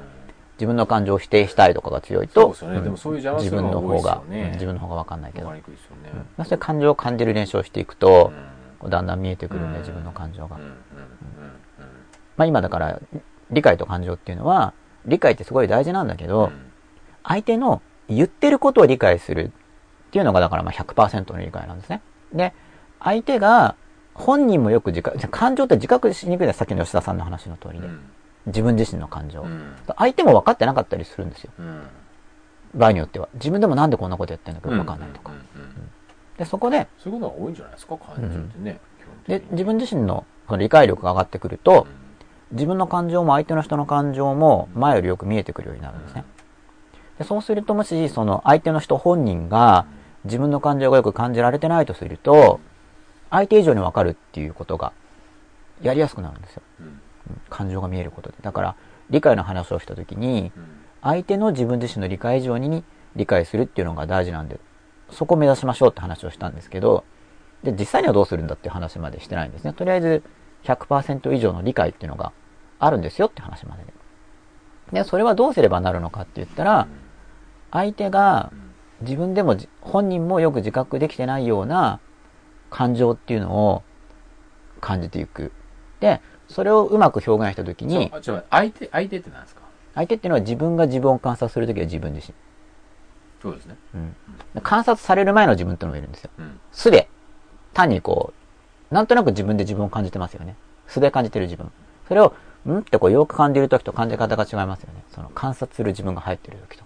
[0.58, 5.60] 自分の感情を否定したいとかが強いと、自分の方が、自分の方がわかんないけど、そうい
[6.54, 8.32] う感情を感じる練習をしていくと、
[8.88, 9.82] だんだん見えてくるんで、うん。
[9.82, 10.58] 自分の感情が。
[12.36, 13.00] まあ今だから、
[13.52, 14.74] 理解と感情っていうのは、
[15.06, 16.72] 理解ってすごい大事なんだけど、うん。
[17.24, 19.52] 相手の言ってることを理解する
[20.08, 22.02] っていうのがだからまあ100%の理解なんですね。
[22.34, 22.54] で、
[23.00, 23.76] 相手が
[24.14, 26.60] 本人もよく自覚、感情って自覚しにくいです。
[26.60, 27.88] さっきの吉田さんの話の通りで。
[28.46, 29.42] 自分自身の感情。
[29.42, 31.52] うん相手も分かってなかったりするんですよ。
[31.58, 31.84] うん
[32.76, 33.30] 場合によっては。
[33.36, 35.62] 自分でもなんでこんなことやってんだけど分かんないとかうん。
[35.62, 35.92] うんうん
[36.38, 38.80] で、そこで、そういうことが多いんじゃないですか感情ってね、
[39.26, 41.88] 基で自分自身のこの理解力が上がってくると、
[42.52, 46.26] 自分の感情も相手の人の感情も前よりよく見えてくるようになるんですね。
[47.20, 49.86] でそうするともし、その相手の人本人が
[50.26, 52.60] 自分の感情がよく感じられてないとすると、
[53.34, 54.94] 相手以上にわかるっていうことが
[55.82, 56.62] やりやすくなるんですよ。
[56.82, 57.02] うんうん
[57.50, 58.36] 感情が見えることで。
[58.42, 58.76] だから、
[59.10, 60.64] 理解の話をしたときに、うん
[61.04, 62.82] 相手の自分自身の理解以上に
[63.18, 64.58] 理解するっていうのが大事なんで、
[65.10, 67.04] そこを目指しましょうって話をしたんですけど、
[67.62, 69.74] で、実際にはどうするんだっていう話までしてないんですね。
[69.74, 70.24] とりあえず
[70.64, 72.32] 100%以上の理解っていうのが
[72.80, 73.94] あるんですよって話までで。
[74.94, 76.88] で、それはどうすればなるのかって言ったら、
[77.72, 78.54] 相手が
[79.02, 82.00] 自分でもじ本人もよく自覚できてないような
[82.74, 83.84] 感情っていうのを
[84.82, 85.52] 感じていく。
[86.00, 89.62] で、それをうまく表現したときにちょ相手相手って何ですか？
[89.94, 92.34] 相手っていうのは自分が自分を観察するときは自分自身。
[93.44, 94.16] そうですねうん。
[94.64, 96.32] 観察される前の自分っていうのがいるんですよ。
[96.40, 97.08] うん素で、
[97.74, 98.34] 単にこ
[98.92, 100.56] う、なんとなく自分で自分を感じてますよね。
[100.88, 101.72] 素で感じてる自分。
[102.08, 102.34] それを、
[102.68, 102.80] ん？
[102.80, 105.04] ってこうよく感じるときと感じ方が違いますよね。
[105.14, 106.86] その観察する自分が入ってるときと。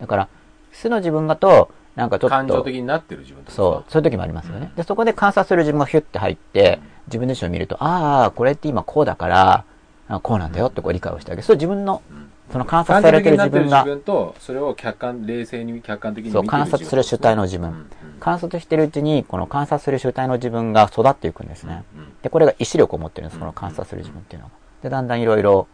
[0.00, 0.28] だから、
[0.72, 4.72] 素の自分がと、なんかちょっと、感情的になってる自分そう、そういう時もありますよね。
[4.76, 9.64] で、そこで観察する自分がヒュッて入って、自分自身を見ると、ああ、これって今こうだから、
[10.08, 11.46] あこうなんだよってこう理解をしてあげる。
[11.46, 12.02] それ自分の、
[12.50, 17.70] その観察されてる自自分が、分とそれを客観冷静に客観的にそう、る観察する主体の自分。
[17.70, 17.86] うん。
[18.20, 21.84] 観察してるうちに、この観察する主体の自分が育っていくんですね。
[21.96, 22.12] うん。
[22.22, 24.52] で、これが意志力を持ってるんです、この観察する自分っていうのが。
[24.82, 25.68] で、だんだんいろいろ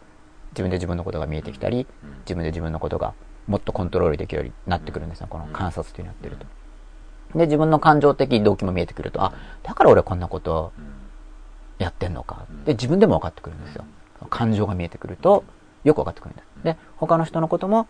[0.51, 1.87] 自分で自分のことが見えてきたり、
[2.25, 3.13] 自分で自分のことが
[3.47, 6.45] もっとコントロールできるようになってくるんですよ、この観察っていうのをやってると。
[7.37, 10.71] で、自分の感情的動機も見えてくると、あ、だから俺こんなことを
[11.79, 12.45] やってんのか。
[12.65, 13.85] で、自分でも分かってくるんですよ。
[14.29, 15.43] 感情が見えてくると、
[15.83, 16.63] よく分かってくるんです。
[16.63, 17.87] で、他の人のことも、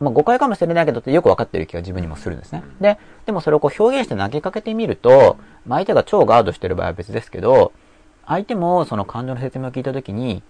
[0.00, 2.64] まあ誤解かもしれないけど、よく分かってる気が自分にもするんですね。
[2.80, 7.72] で、でもそれをこう表現して投げかけてみると、まあ相手が超ガードしてる場合は別ですけど、
[8.26, 10.42] 相手もその感情の説明を聞いたときに、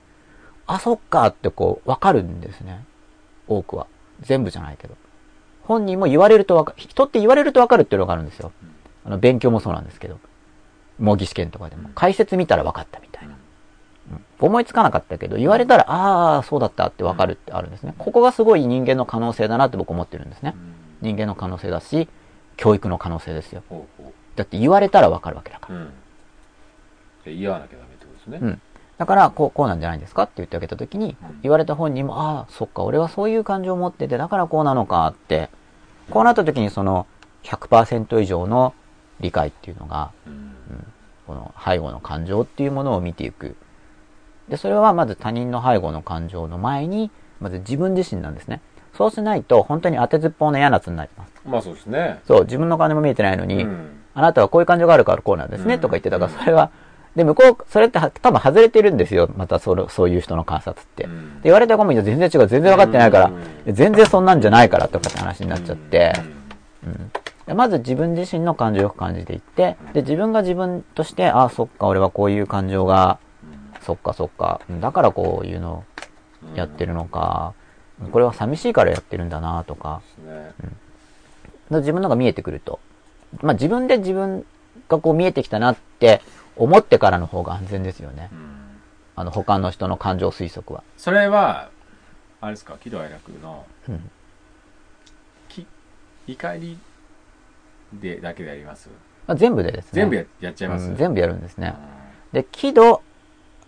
[0.66, 2.84] あ、そっかってこう分かるんですね。
[3.46, 3.86] 多くは。
[4.24, 4.94] 全部じゃないけど。
[5.62, 8.52] 本人も言われると分かる、人って言われると分かるっていうのがあるんですよ。
[9.04, 10.18] あの、勉強もそうなんですけど。
[10.98, 11.88] 模擬試験とかでも。
[11.94, 13.34] 解説見たら分かったみたいな。
[13.34, 17.94] うん思いつかなかったけど、言われたら、ああ、そうだったって分かるってあるんですね。
[17.96, 20.54] ここがすごい人間の可能性だなって僕思ってるんですね。
[21.00, 22.08] 人間の可能性だし、
[22.58, 23.62] 教育の可能性ですよ。
[24.36, 25.76] だって言われたら分かるわけだから。
[25.76, 25.92] ううん
[27.24, 28.60] で言わなきゃダメってことですねうん。
[28.98, 35.50] だから、こう、こうなんじゃないですかって言ってあげたときにうん、言われた本人も、ああ、そっか、俺はそういう感情を持ってて、だからこうなのかって、
[36.10, 37.06] こうなったときにその
[37.44, 38.74] 100%以上の
[39.20, 40.54] 理解っていうのが、うん。
[41.26, 43.56] この背後の感情っていうものを見ていく。
[44.48, 48.60] で、それはまず他人の背後の感情の前に、まず自分自身なんですね。
[48.96, 51.32] そうしないと、本当に当てずっぽうの嫌なやつになります。
[51.44, 52.20] まあそうですね。
[52.26, 54.00] そう、自分の感情も見えてないのに、うん。
[54.14, 55.80] あなたはこういう感情があるからこうなんですね、うん。
[55.80, 56.70] とか言ってたから、それは、
[57.16, 59.30] で、向こう、それっては多分外れてるんですよ。
[59.36, 61.04] またその、そういう人の観察って。
[61.04, 61.34] うん。
[61.36, 63.26] で、言われた子も全然違う、全然分かってないから、
[63.66, 63.74] うん。
[63.74, 66.12] 全然そんなんじゃないからとかって話になっちゃって、
[66.84, 66.90] うん。
[66.90, 67.10] うん。
[67.46, 73.18] でまず自分自身の感情をよく感じていって、で、自分が自分として、ああ、そっか、俺はこういう感情が、
[73.82, 75.84] そっかそっか、うんだからこういうのを
[76.56, 77.52] やってるのか、
[78.10, 80.52] これは寂しいからやってるんだなとか、ですね。
[81.70, 82.80] で自分のが見えてくると。
[83.42, 84.44] まあ自分で自分
[84.88, 86.20] がこう見えてきたなって
[86.56, 88.30] 思ってからの方が安全ですよね。
[88.32, 88.54] うん
[89.16, 90.82] あの他の人の感情推測は。
[90.96, 91.70] それは
[92.40, 94.10] あれですか喜怒哀楽のうん
[95.48, 95.66] き
[96.26, 96.76] 怒り
[97.92, 98.88] でだけでやります？
[99.26, 99.90] まあ、全部でですね。
[99.92, 100.88] 全部ややっちゃいます？
[100.88, 101.74] うん全部やるんですね。
[102.32, 103.02] で、喜怒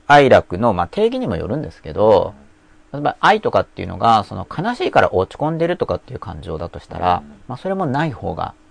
[0.08, 2.34] 哀楽の、まあ、定義にもよるんですけど、
[2.92, 8.65] 例えば愛とかっていうのが、その悲しいから落ち込んでるとかっていう感情だとしたら、うんまあそれもない方がうん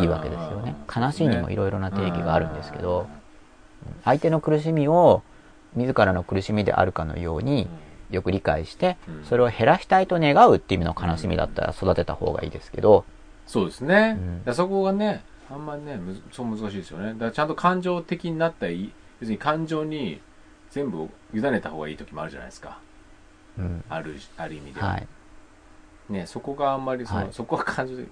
[0.00, 0.76] いいわけですよね。
[0.94, 1.02] うん。
[1.02, 3.08] 悲しいにもいろいろな定義があるんですけど、
[4.04, 5.22] 相手の苦しみを
[5.74, 7.68] 自らの苦しみであるかのように
[8.10, 13.04] よく理解してうん、それを減らしたいと願うっていう意味の悲しみだったら育てた方がいいですけど、
[13.46, 14.54] そうですね、うん。
[14.54, 15.98] そこがねあんまりね
[16.30, 17.14] そう難しいですよね。
[17.14, 20.20] だからちゃんと感情的になったり別に感情に
[20.70, 22.78] 全部委ねた方がいい時もあるじゃないですか。
[23.58, 23.84] うん。
[23.88, 25.06] あるある意味では、はい。
[26.10, 27.28] ねそこがあんまりその、はい。
[27.32, 28.06] そこは感情で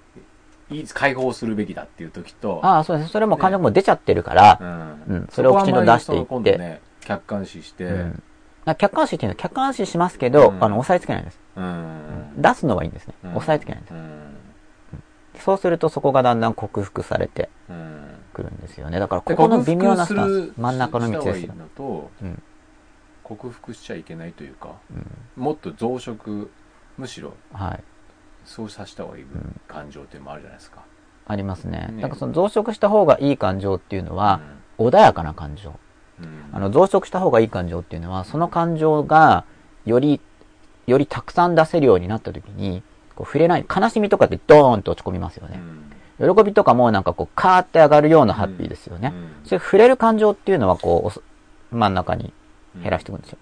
[0.70, 3.10] いい解放するべきだっていう時とああ、そうです。
[3.10, 5.14] それも感情も出ちゃってるからう、ん。
[5.14, 6.58] うんそれをきちんと出していって。
[6.58, 7.84] ね客観視して。
[7.84, 8.22] うん。
[8.66, 10.64] あ客観視っていうのは客観視しますけど、うん。
[10.64, 11.40] あの、押さえつけないんです。
[11.56, 12.34] うん。
[12.36, 13.14] 出すのはいいんですね。
[13.24, 13.30] うん。
[13.36, 13.94] 押さえつけないんです。
[13.94, 14.36] うん。
[15.40, 18.00] そうするとそこがだんだん克服されてうん。
[18.32, 18.98] くるんですよね。
[18.98, 21.54] だからでここの微妙なスタンス、真ん中の道ですよ。
[22.22, 22.42] うん。
[23.24, 25.42] 克服しちゃいけないというかうん。
[25.42, 26.48] もっと増殖
[26.98, 27.82] むしろはい。
[28.50, 30.82] そうさせた方がいいん感情っていうのもあるじゃないですか、
[31.28, 31.88] ありますね。
[31.92, 34.40] ねだからその増殖した方がいい感情っていうのは、
[34.76, 35.70] 穏やかな感情。
[36.18, 39.44] うんうんあの、増殖した方がいい感情っていうのは、その感情が、
[39.86, 40.20] より、
[40.88, 42.82] よりたくさん出せるようになった時に、
[43.14, 45.60] こう触れない、悲しみとかってドーンと落ち込みますよね。
[46.18, 49.14] 喜びとかもなんかこう、カーって上がるようなハッピーですよね。
[49.44, 52.34] そういう触れる感情っていうのはこう真ん中に
[52.82, 53.38] 減らしていくんですよ。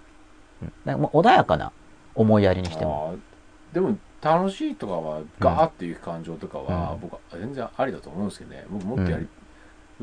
[0.61, 1.71] うんだからもう穏やかな
[2.15, 3.17] 思いやりにしても。
[3.73, 7.01] でも楽しいとかはガーっていう感情とかは、うん。
[7.01, 8.65] 僕は全然ありだと思うんですけどね。
[8.69, 9.27] 僕もっとやり、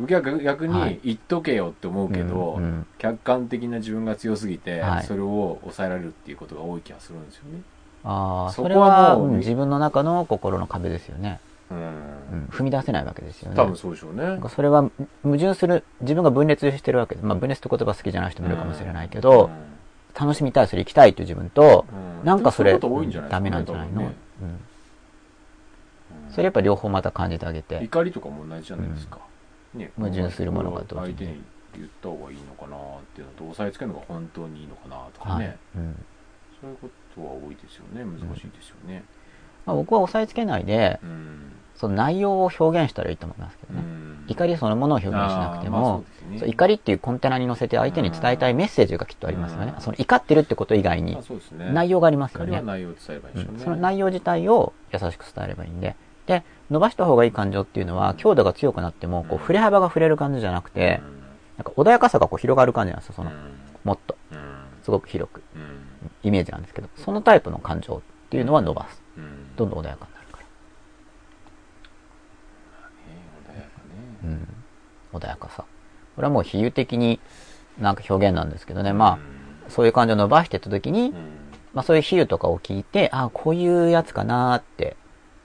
[0.07, 0.91] 逆逆はい。
[0.93, 2.61] に言っとけよって思うけど、
[2.99, 5.05] 客観的な自分が強すぎて、はい。
[5.05, 7.61] それを抑えられるっていうことが多い気がするんですよね。
[8.05, 11.41] ああ、それははもううん自分の中の心の壁ですよね。
[11.71, 13.57] 踏み出せないわけですよね。
[13.57, 14.39] 多分そうでしょうね。
[14.49, 14.89] それは
[15.25, 17.27] 矛盾する、自分が分裂してるわけです。
[17.27, 19.51] まあ分裂って言葉好きじゃない人もいるかもしれないけど、
[20.19, 22.27] 楽しみたい、それ行きたいという自分と、うん。
[22.27, 22.89] なんかそれ、ダ
[23.41, 24.15] メなんじゃないの、ね。
[24.41, 24.49] うん。
[24.49, 24.51] う
[26.31, 26.33] ん。
[26.33, 27.83] それやっぱ両方また感じてあげて。
[27.83, 29.19] 怒りとかも同じじゃないですか、
[29.75, 31.43] ね矛盾するものが同時に相手に
[31.75, 32.79] 言った方がいいのかなっ
[33.15, 35.57] ていうのと押さえつけるのが本当にいいのかなとかね、はい。
[35.77, 36.05] うん。
[36.61, 38.05] そういうことは多いですよね。
[38.05, 39.05] 難しいですよね。
[39.67, 43.81] まあ僕は押さえつけないで、うん、その内容を表現したらいいと思いますけどね。
[43.81, 44.25] うん。
[44.29, 46.49] 怒りそのものを表現しなくてあーまあね。
[46.49, 49.73] 怒りっていうコンテナに乗せて相手に伝えたいメッセージがきっとありますよね。
[49.77, 49.79] う。
[49.79, 49.81] ん。
[49.81, 51.17] その怒ってるってこと以外に
[51.73, 52.61] 内容がありますよね。
[52.63, 52.87] ね、
[53.35, 53.59] うん。
[53.59, 55.97] その内容自体を優しく伝えればいいんで。
[56.27, 61.01] で、伸ばした方がいい感情っていうのは、強度が強くなっても、こう、振れ幅が触れる感じじゃなくて、
[61.57, 63.31] なんか穏やかさがこう広がる感じなんですよ、その、
[63.85, 64.39] もっと、うん。
[64.83, 66.11] すごく広く、うん。
[66.25, 69.01] イメージなんですけど、そのタイプの感情っていうのは伸ばす。
[69.17, 69.55] うん。
[69.57, 70.43] どんどん穏やかになるから。
[70.43, 70.49] ね
[73.49, 74.49] 穏やかねうん。
[75.19, 75.65] 穏やかさ。
[76.17, 77.21] これはもう比喩的に
[77.79, 79.19] なんか表現なんですけどね、ま
[79.67, 81.15] あ、そういう感情を伸ばしてた時にう、ん
[81.75, 84.97] まあそういう比喩とかを聞いて、ああ、こういうやつかなーって、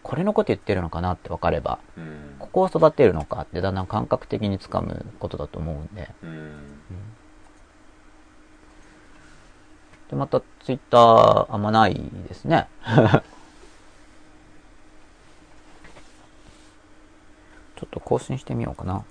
[0.01, 6.09] これのこと言ってるのかなって分かれば、うんここを育てるのかってだんだん感覚的につかむことだと思うんで。
[6.23, 6.81] うん
[10.09, 11.95] で、またツイッターあんまない
[12.27, 12.67] ですね。
[17.81, 18.93] ちょっと更新してみようかな。
[18.93, 19.03] ま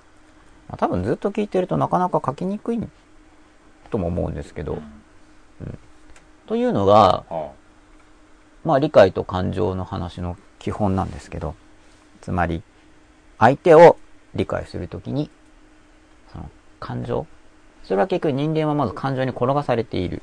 [0.75, 2.81] あ、多分ずっと聞いてるとなかなか書きにくい
[3.91, 4.79] とも思うんですけど。
[6.47, 7.51] というのが、は
[8.65, 11.57] まあ理解と感情の話の基本なんですけど、
[12.21, 12.63] つまり、
[13.39, 13.97] 相手を
[14.35, 15.31] 理解するときに、
[16.33, 17.27] その感情、
[17.83, 20.23] それは結局人間はまず感情に転がされている。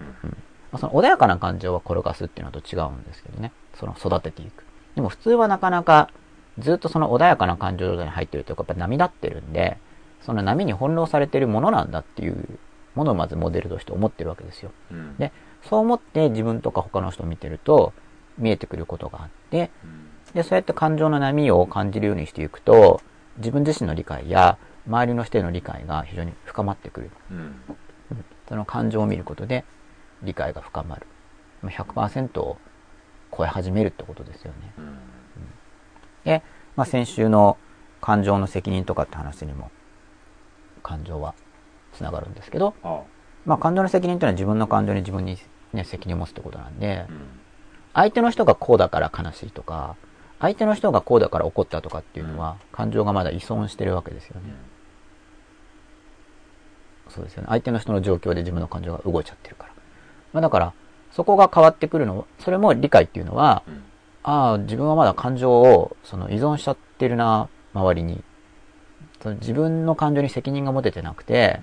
[0.00, 0.30] うん
[0.72, 3.52] まあ、その穏やかな感情は転がすっていうのと違うんですけどね。
[3.78, 4.64] その育てていく。
[4.96, 6.10] でも普通はなかなか
[6.58, 9.78] ずっとその穏やかな感情状態に入ってるとやっぱ波立ってるんで、
[10.22, 12.58] その波に翻弄されてるものなんだっていう
[12.94, 14.70] ものをまずモデルとして思ってるわけですよ。
[14.90, 17.94] あうんでそう思って自分とか他の人を見てると
[18.36, 23.00] 見えてくることがあって、うんで、そうやって感情の波を感じるようにしていくと、
[23.38, 27.10] 自分自身の理解や周りの人への理解が非常に深まってくる。
[27.30, 27.54] うん
[28.46, 29.64] その感情を見ることで
[30.22, 31.06] 理解が深まる。
[31.62, 32.58] まあ100%を
[33.36, 34.74] 超え始めるってことですよね。
[34.78, 34.98] うん
[36.24, 36.42] で、
[36.76, 37.56] まあ、先週の
[38.00, 39.70] 感情の責任とかって話にも
[40.82, 41.34] 感情は
[41.92, 43.02] つながるんですけど、あ
[43.44, 45.38] まあ、感情の責任というのは自分の感情に自分に、
[45.72, 47.44] ね、責任を持つってことなんで、うん
[47.94, 49.96] 相手の人がこうだから悲しいとか、
[50.40, 54.52] 相手の人がこうだから怒ったとかっていうのは、感情がまだ依存してるわけですよね。
[57.08, 57.48] そうですよね。
[57.50, 59.72] 相手の人の状況で自分の感情が動いちゃってるから。
[60.32, 60.72] まあだから、
[61.12, 63.84] そこが変わってくるの、それも理解っていうのは、うん
[64.24, 68.24] ああ、自分はまだ感情をその依存しちゃってるな、周りに。
[69.22, 71.60] その自分の感情に責任が持ててなくて、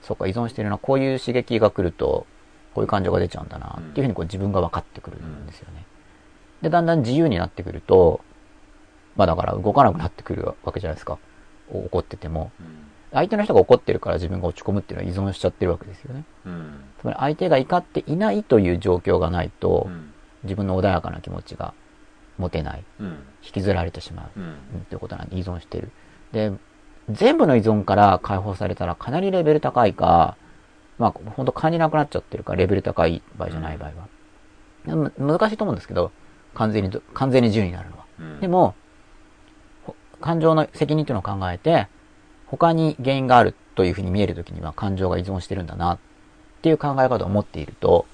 [0.00, 2.26] そうか、依存してるな、こういう刺激が来ると、
[2.74, 5.84] こういう感情が出ちゃうんだな、っていうふうにこう自分が分かってくるんですよね。
[6.62, 8.20] で、だんだん自由になってくると、
[9.16, 11.18] まあだから動かなくなってくるわけじゃないですか。
[11.70, 12.50] お怒ってても。
[12.60, 12.66] うん
[13.14, 16.24] 相手の人が怒ってるから自分が落ち込むっていうのは依存しちゃってるわけですよね。
[16.46, 21.74] うんつまり相手が怒っていないという状況がないとう、ん自分の穏やかな気持ちが
[22.38, 22.84] 持てない。
[23.00, 23.06] うん
[23.44, 24.40] 引きずられてしまう。
[24.40, 24.56] うんうんっ
[24.88, 25.90] ていうことなんで依存してる。
[26.32, 26.52] で、
[27.10, 30.36] 全部の依存から解放されたらかなりレベル高いか、
[30.98, 34.08] まあ本当感じなくなっちゃってるか、レベル高い場合じゃない場合は。
[34.86, 36.12] でも難しいと思うんですけど、
[36.54, 38.04] 完全にど、完全に自由になるのは。
[38.20, 38.74] うんでも、
[39.84, 41.88] ほ感情の責任というのを考えて、
[42.46, 45.98] 他に原因があるというふうに見えるときには感情が依存してるんだなっ
[46.62, 48.06] ていう考え方を持っていると、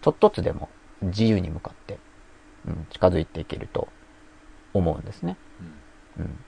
[0.00, 0.68] ちょっとずつでも
[1.02, 1.98] 自由に向かって、
[2.66, 3.88] うん、近づいていけると
[4.74, 5.36] 思うんですね。
[6.18, 6.38] うん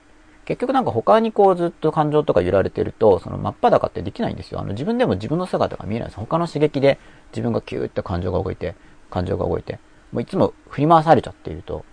[0.45, 4.61] 結局なんか他にこうずっと感情とか揺られてると、その真っ裸ってできないんですよ。
[4.61, 6.19] あの自分でも自分の姿が見えないです。
[6.19, 6.99] 他の刺激で
[7.31, 8.75] 自分がキューって感情が動いて、
[9.09, 9.79] 感情が動いて、
[10.11, 11.85] もういつも振り回されちゃっていると、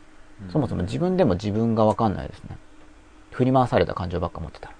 [0.51, 2.57] そもそも自分でも自分がわかんないですね。
[3.31, 4.75] 振り回された感情ばっか持ってたら。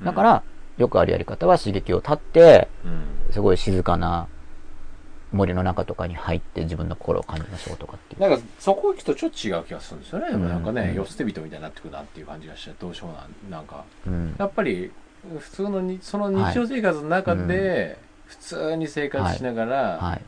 [0.00, 0.42] うんだから、
[0.76, 4.28] よくあるやり方は刺激を立って、うんすごい静かな
[5.32, 8.20] 森の中とかに入って自分の心を感じましょうとかっていう。
[8.20, 14.34] なんかそこ行くとちょっと違う気がするんですよね、うんなんかねうん世捨て人みたいになってくるなっていう感じがしてどうしようなんなんかうん。
[14.38, 14.90] やっぱり
[15.38, 20.22] 普通のにその日常生活の中で普通に生活しながら、はい。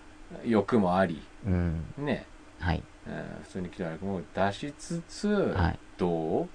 [0.50, 1.84] 欲もありうん。
[1.98, 2.26] ね
[2.60, 2.82] はい。
[3.06, 6.48] えー普通に喜怒哀楽も出しつつ、はいどう？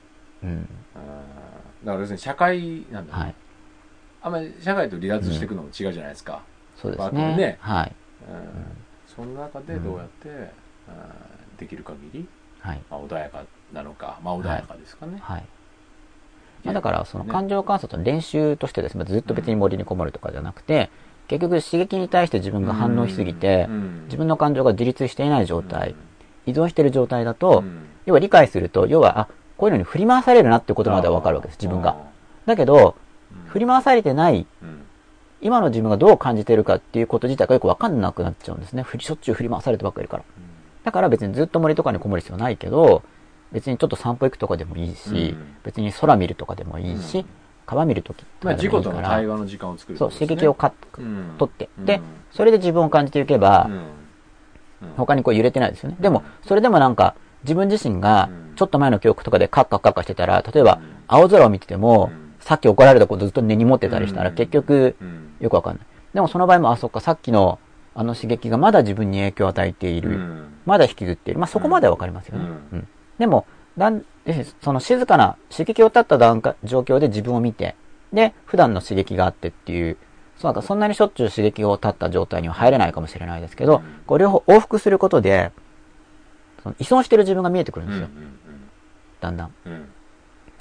[0.43, 0.67] うん。
[1.83, 3.35] だから要するに社会なんだろうねはい。
[4.21, 6.41] あんまり社会と離脱していくのも違うじゃないですか、
[6.75, 7.35] そうですね。
[7.37, 7.95] ねはい。
[8.29, 8.37] うん。
[9.07, 10.51] その中でどうやって、
[10.87, 12.27] あーできる限り、
[12.59, 12.81] はい。
[12.89, 15.43] まあ、穏やかなのかまあ穏やかですかね、はい。
[16.63, 17.31] まあ、だから、そのね。
[17.31, 20.89] 感情観察の練習としてですね、ずっと別に森にこもるとかじゃなくて、
[21.27, 24.03] 結局刺激に対して自分が反応しすぎてう、ん。
[24.05, 25.95] 自分の感情が自立していない状態、
[26.45, 27.87] 依存している状態だと、うん。
[28.05, 31.97] 要は理解すると、要は、あ、こういうのに振り回されるなっていうことまではわかるわけです、自分が。
[32.45, 32.95] だけど、
[33.47, 34.86] 振り回されてない、うん
[35.41, 38.83] 今の自分がどう感じてるかっていうこと自体がよくわかんなくなっちゃうんですね。
[38.83, 40.23] ふりしょっちゅう振り回されてばっかりから。
[40.83, 43.03] だから別にずっと森とかにこもる必要ないけど、
[43.51, 45.55] 別にちょっと散歩行くとかでもいいし、うん。
[45.63, 47.25] 別に空見るとかでもいいし、うん。
[47.65, 51.35] 川見るときとまあ、かでもいいから、自己との対話の時間を作るそう、刺激をかうん。
[51.37, 53.69] 取って、うんで、それで自分を感じていけば、
[54.95, 55.97] 他にこう揺れてないですよね。
[55.99, 65.85] でも、それでもなんか、自分自身がうん、ちょっと前の記憶とかでカッカッカッカしてたら、例えばうん、青空を見ててもうん、さっき怒られたことずっと根に持ってたりしたら、うん結局、うんよくわかんない。
[66.13, 67.59] でもその場合も、あ、そっか、さっきの
[67.93, 70.11] あの刺激がまだ自分に影響を与えている。
[70.11, 71.39] うんまだ引きずっている。
[71.39, 72.45] まあ、そこまではわかりますよね。
[72.45, 72.87] ううんん。
[73.19, 73.45] でも、
[73.77, 77.75] だん、えその静かな刺激を立った段階、状況で自分を見て、
[78.13, 79.97] で、普段の刺激があってっていう、
[80.37, 85.51] そうなんかそんなにしょっちゅう刺激を立った状態には入れないかもしれないですけど、うんこう両方往復することで、
[86.63, 88.07] その依存してる自分が見えてくるんですよ。
[89.21, 89.51] だんだん。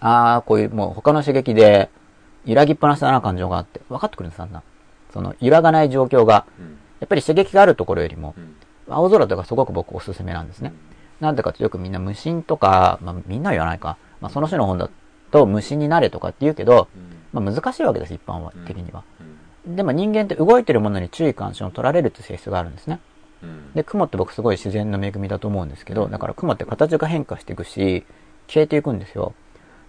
[0.08, 1.90] あー、こういうもう他の刺激で
[2.44, 4.62] 揺らぎっぱなしだな感情があって、分かってくるんです、だんだん。
[5.12, 8.56] その揺らがない状況が、うんやっぱり刺激があるところよりも、うん
[8.88, 10.72] 青空とかすごく僕おすすめなんですね。
[11.20, 13.96] なんでかってよくみんな無心とか、まあみんなは言わないか。
[14.20, 14.88] まあその種の本だ
[15.32, 16.98] と無心になれとかって言うけど、う
[17.38, 19.02] んまあ難しいわけです、一般は的には。
[19.20, 23.00] うんでも人間って動いてるものに注意関心を取られるって性質があるんですね。
[23.42, 28.04] うんで、雲って僕すごい自然の恵みだと思うんですけど、だから雲って形が変化していくし、
[28.46, 29.34] 消えていくんですよ。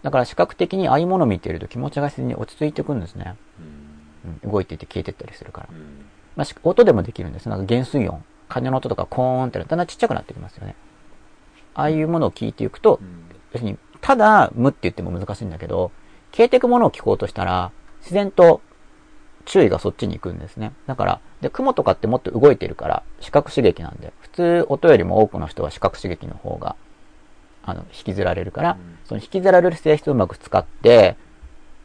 [0.04, 3.36] だから視覚的にああいうものを見てると気持ちが自然に落ち着いていくんですね。
[3.60, 5.68] うんうん、動いていて消えていったりするから。
[5.72, 7.50] うんまあ、し音でもできるんです。
[7.50, 8.24] なんか減水音。
[8.48, 10.76] 風の音とかコーンってだんだんちっちゃくなってきますよね。
[11.74, 15.92] ああいうものを聞いていくとう、ん要するに、ただ無って言っても難しいんだけど、
[16.32, 17.72] 消えていくものを聞こうとしたら、
[18.02, 18.62] 自然と
[19.46, 20.74] 注意がそっちに行くんですね。
[20.86, 26.76] だから、で、雲とかってもっと動いてるから、視覚刺激なんで、普通音よりも多くの人は視覚刺激の方が、
[27.68, 31.16] あの、引きずられるから、うんその引きずられる性質をうまく使って、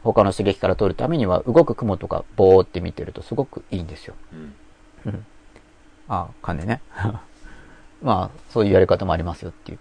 [0.03, 4.15] 他の刺激から取るためには、動く雲とかボーって見てるとすごくいいんですよ。
[5.05, 5.25] うん
[6.09, 6.81] ああ、かんでね。
[8.01, 9.79] まあ、そういうやり方もありますよっていう。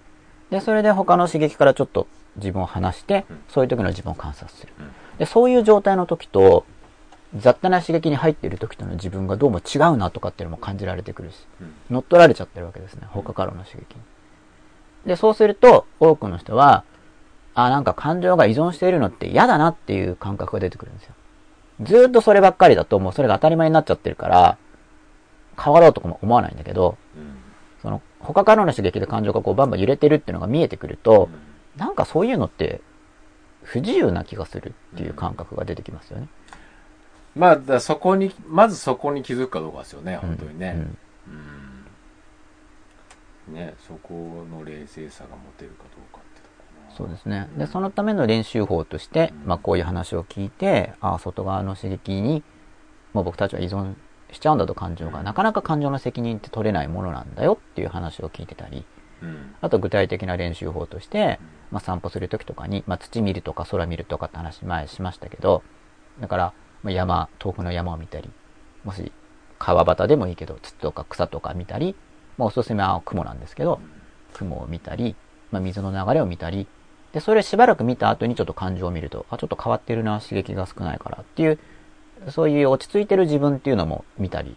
[0.51, 4.91] で、それで他の刺激からちょっと自分を離してうん、そういう時の自分を観察するうん。
[5.19, 6.65] で、そういう状態の時と、
[7.35, 13.07] 雑多な刺激に入っている時との自分がどうも違うなとかっていうのも感じられてくるし、うん乗っ取られちゃってるわけですね。
[13.11, 13.85] 他からの刺激に。
[15.07, 16.85] で、そうすると、多くの人は、
[17.55, 21.15] あ、なんか感情が依存しているのって嫌だなっていう感覚が出てくるんですよ。
[21.83, 24.59] ずーっとそればっかりだと、もうそれが当たり前になっちゃってるから、
[25.63, 27.37] 変わろうとかも思わないんだけど、うん
[27.83, 31.29] その、他からの刺激で感情がこうバンバン揺れてるっていうのが見えてくると、
[31.77, 32.81] なんかそういうのって、
[33.65, 36.29] 不自由な気がするっていう感覚が出てきますよね。
[37.35, 40.75] まあ、そこに、まずそこに気づくかどうかですよね、本当にね。
[40.77, 40.99] うんうん
[43.49, 47.49] ね、そこの冷静さが持てるかどうかってとこそうですね。
[47.57, 49.49] で、そのための練習法として、うん。
[49.49, 52.43] まあこういう話を聞いて、ああ、外側の刺激に、
[53.13, 53.95] もう僕たちは依存
[54.31, 55.25] しちゃうんだと感情が、うん。
[55.25, 58.85] なかなか感情の責任って取れないものなんだよっていう話を聞いてたり、
[59.23, 59.55] うん。
[59.61, 65.63] あと具体的な練習法としてうん、まあ散歩するときとかに、まあ土見るとか空見るとかって話前しましたけど、
[66.21, 68.31] だから、まあ山、遠くの山を見たり、
[68.85, 69.13] もし
[69.59, 71.95] 川端でもいいけど、土とか草とか見たり、
[72.43, 73.81] まあおすすめは雲なんですけど、
[74.35, 75.15] 雲を見たり、
[75.53, 76.67] まあ、水の流れを見たり、
[77.13, 81.59] で、それをしばらく見た後にちょっと感情を見ると、あ、ちょっと変わってるな、刺激が少ないからっていう、
[82.31, 84.57] そういう落ち着いてる自分っていうのも見たり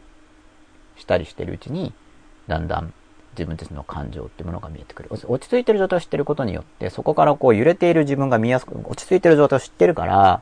[0.96, 1.94] したりしてるうちに、
[2.48, 2.94] だんだん
[3.34, 5.10] 自分たちの感情っていうものが見えてくる。
[5.12, 10.42] 落ち着いてる状態を知ってることによって、そこからこう揺れている自分が見やすく、落ち着いてる状態を知ってるから、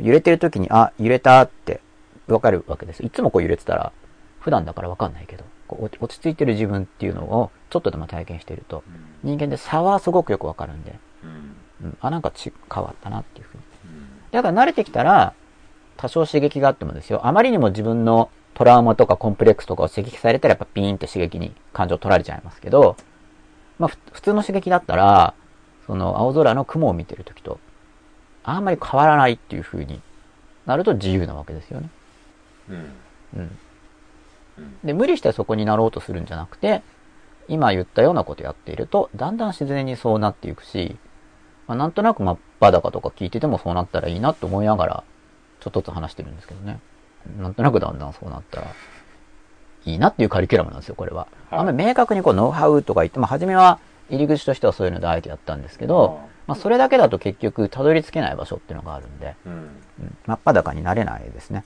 [0.00, 1.80] 揺れてる時に、あ、揺れたって
[2.26, 3.04] わかるわけです。
[3.04, 3.92] いつもこう揺れてたら、
[4.40, 13.62] 普段だからわかんないけど、こう落ち着いてる自分っていうのをちょっとでも体験していると、うん人間で差はすごくよくわかるんで、うんうん、あ、なんかち変わったなっていうふうに。
[13.84, 15.34] うんだから慣れてきたら、
[15.96, 22.96] 多少刺激があってもですよ、あまりにも自分のトラウマとかコンプレックスとかを刺激されたらやっぱピーンって刺激に感情取られちゃいますけど、
[23.78, 25.34] まあふ普通の刺激だったら、
[25.86, 27.58] その青空の雲を見てるときと、
[28.44, 30.00] あんまり変わらないっていう風に
[30.66, 31.90] なると自由なわけですよね。
[32.68, 32.92] うん
[33.36, 33.58] うん。
[34.58, 36.82] うんで、無理してそこになろうとするんじゃなくて、
[37.48, 40.96] 今言ったようなことやっていると、だんだん自然にそうなっていくし、
[41.66, 45.04] まあ、なんとなく真っ裸とか聞いててもそうなったらいいなと思いながら、
[45.60, 46.78] ちょっとずつ話してるんですけどね。
[47.38, 48.66] なんとなくだんだんそうなったら、
[49.84, 51.26] いいなっていうカリキュラムなんですよ、これは。
[51.50, 53.78] はいあんまり明確にこう、ノウハウとか言って、まあ、初めは
[54.10, 59.52] 入り口としてはそういうのであえてやったんですけど、まあ、それだけだと結局、たどり着けない場所っていうのがあるんで、うん。
[59.52, 61.64] うん真っ裸になれないですね。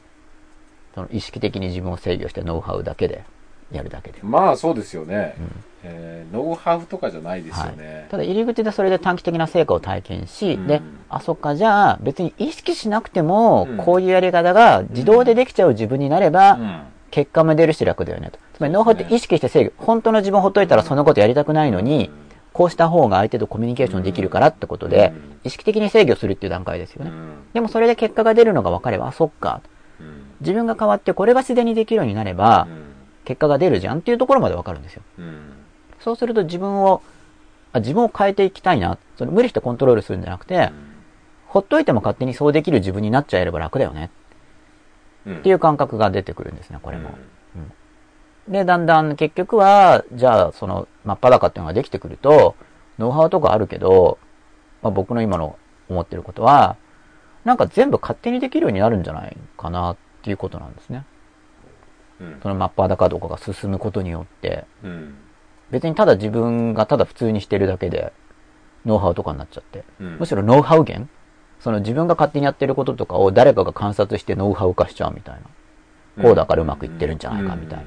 [0.95, 3.24] その意識的に自分を制御してノウハウだけで
[3.70, 4.18] やるだけで。
[4.22, 5.34] まあそうですよね。
[5.38, 8.07] うんえーノウハウとかじゃないですよね。
[8.11, 16.82] ただ入り口でそれで短期的な成果を体験し、うんで、あ、そっか、じゃあ別に意識しなくてもうん、こういうやり方が自動でできちゃう自分になれば、うん。
[17.11, 18.38] 結果も出るし楽だよねと。
[18.55, 19.72] つまりノウハウって意識して制御。
[19.76, 22.11] 本当の自分ほっといたらそのことやりたくないのに、
[22.55, 27.11] こうした方が相手とコミュニケーションできるからってことでうん、意識的に制御するっていう段階ですよね。
[27.11, 27.34] うん。
[27.53, 29.61] でもそれで結果が出るのが分かれば、あ、そっか。
[30.43, 30.47] うん。
[30.47, 32.66] 自分が変わってこれが自然にできるようになれば、
[33.24, 35.03] 結果が出るじゃんっていうところまで分かるんですよ。
[35.18, 35.53] うん。
[36.01, 37.03] そうすると自分を、
[37.72, 38.99] あ自分を変えていきたいな。
[39.16, 40.70] その無理してコントロールするんじゃなくて、
[41.47, 44.11] ほっといても勝手にそうできる自分になっちゃえれば楽だよね
[45.26, 45.36] うん。
[45.38, 47.11] っていう感覚が出てくるんですね、これも。
[48.49, 52.57] で、だんだん結局は、じゃあその真っ裸っていうのができてくると、
[52.99, 54.18] ノウハウとかあるけど、
[54.82, 55.57] まあ、僕の今の
[55.88, 56.76] 思ってることは、
[57.45, 61.05] なんか全部勝手にできるようになるんじゃないかなっていうことなんですね。
[62.20, 62.39] うん。
[62.43, 65.14] その真っ裸とかが進むことによって、うん。
[65.70, 68.12] 別にただ自分がただ普通にしてるだけで、
[68.85, 69.85] ノウハウとかになっちゃって。
[70.01, 71.09] うんむしろノウハウ源？
[71.61, 75.35] その自分が勝手にやってることとかを誰かが観察してノウハウ化しちゃうみたい
[76.16, 76.23] な。
[76.23, 77.85] こうだからうまくいってるんじゃないかみたいな。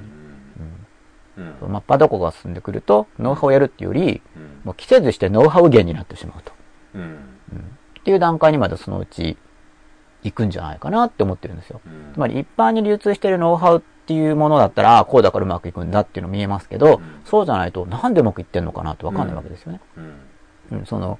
[1.40, 1.56] うん。
[1.60, 4.62] その真っ裸が進んでくると、ノウハウをやるっていうより、うん。
[4.64, 6.54] もう季節してノウハウ源になってしまうと。
[6.96, 7.16] うん。
[8.00, 9.38] っていう段階にまでそのうち
[10.26, 11.82] 行くんじゃないかなって思ってるんですよ。
[11.86, 19.82] うんつまり一般に流通してるノウハウっていうものだったら、こうだからうまくいくんだっていうの見えますけど、うんそうじゃないとなんでうまくいってんのかなってわかんないわけですよね。
[19.98, 20.02] う
[20.76, 20.78] ん。
[20.80, 21.20] うん、その、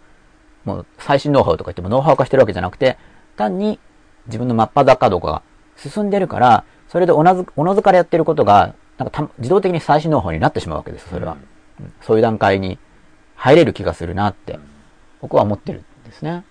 [0.66, 2.98] もう最新ノウハウとか言ってもノウハウ化してるわけじゃなくて、
[3.36, 3.80] 単に
[4.28, 5.42] 自分の真っ裸度が
[5.76, 11.34] 進んでるから、それでおなず、おのずからやってることが、なんかた自動的に最新ノウハウになってしまうわけです、それは。
[11.34, 11.48] うん
[12.02, 12.80] そういう段階に
[13.36, 14.60] 入れる気がするなって、
[15.22, 16.46] 僕は思ってるんですね。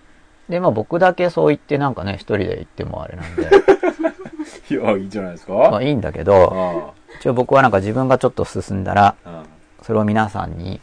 [0.49, 3.49] で、まあ僕だけそう言ってなんかね、一人で言ってもあれなんで、
[4.69, 5.53] いや、いいんじゃないですか？
[5.53, 9.43] まあいいんだけど、あ一応僕はなんか自分がちょっと進んだら、あ。
[9.81, 10.79] それを皆さんに。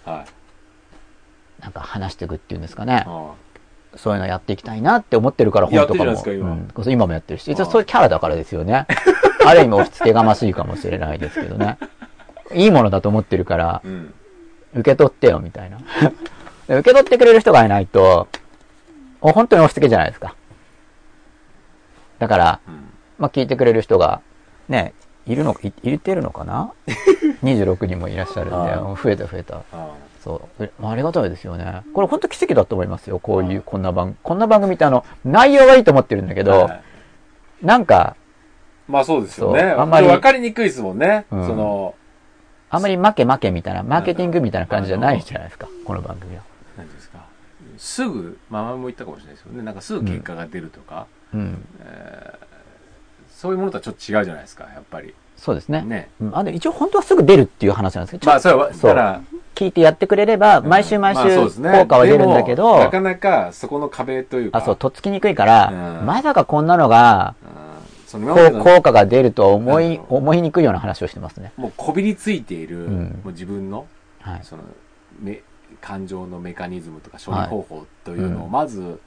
[1.60, 3.04] なんか話していくっていうんですかね。
[3.06, 3.30] あ
[3.94, 6.16] そういうのやっていきたいなって思ってるから本とかも。
[6.16, 7.50] か今うん、今もやってるし。
[7.52, 8.86] 一応ああそういうキャラだからですよね。
[9.46, 11.78] ある意味押し付けがましいかもしれないですけどね。
[12.54, 14.14] いいものだと思ってるからあ。、うん。
[14.74, 15.78] 受け取ってよ、みたいな。
[16.66, 18.41] で受け取ってくれる人がいないと、お
[19.30, 20.34] 本当に押し付けじゃないですか。
[22.18, 22.74] だから、うん。
[23.18, 24.20] まあ聞いてくれる人が、
[24.68, 24.94] ね、
[25.26, 26.72] いるの、い、いてるのかな
[27.44, 29.62] ?26 人もいらっしゃるんで、増えた増えた。
[29.72, 29.94] あ
[30.24, 30.64] そう。
[30.64, 31.82] えありがたいですよね。
[31.94, 33.18] これ本当奇跡だと思いますよ。
[33.18, 36.44] こういう、こんな番、こんな番組ってあの、内容はいいと思ってるんだけあ。
[36.44, 36.82] ど、はい
[37.62, 38.16] なんか、
[38.88, 39.62] まあそうですよね。
[39.62, 41.26] あんまりわかりにくいですもんね。
[41.30, 41.94] うんその、
[42.70, 45.68] あんまり負け負けみたいな、マーケティングみたいな感じじゃないじゃないですか。
[45.84, 46.42] この番組は。
[47.92, 49.62] すぐ、まあ前も言ったかもしれないですよね。
[49.62, 51.64] なんかすぐ結果が出るとか、うん。
[51.80, 52.52] えー
[53.42, 55.12] そういうものとはちょっと違うじゃないですか、やっぱり。
[55.36, 55.82] そうですね。
[55.82, 56.10] ね。
[56.20, 59.20] うんあで一応本当はすぐ出るっていう話なんですけど、まあそれは、そうだから、
[59.56, 71.50] 聞いてやってくれれば、毎週毎週ですね効果は出るんだけど、でもなかなかそこの壁というか、あ、そう、とっつきにくいから、うんまさかこんなのが、うん効果が出るとは思い、うん思いにくいような話をしてますね。
[71.56, 73.86] もうこびりついている、うんもう自分の、
[74.20, 74.40] はい。
[74.44, 74.62] その、
[75.20, 75.42] め、
[75.82, 79.00] 感情のメカニズムとか処理方法というのを、まず、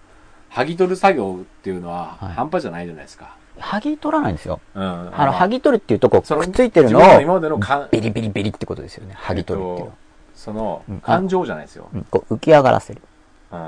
[0.52, 3.36] 剥ぎ取る作業っていうのははい半端じゃないじゃないですか。
[3.58, 4.60] 剥ぎ取らないんですよ。
[4.76, 4.84] うん。
[4.84, 7.58] ああの、剥ぎ取るっていうとこ、くっついてるのを、今までの
[7.90, 9.16] ビリビリビリってことですよね。
[9.18, 9.92] 剥ぎ取るっていうのは。
[10.36, 11.88] そのうん、感情じゃないですよ。
[11.94, 13.02] うん、こう浮き上がらせる。
[13.54, 13.60] うん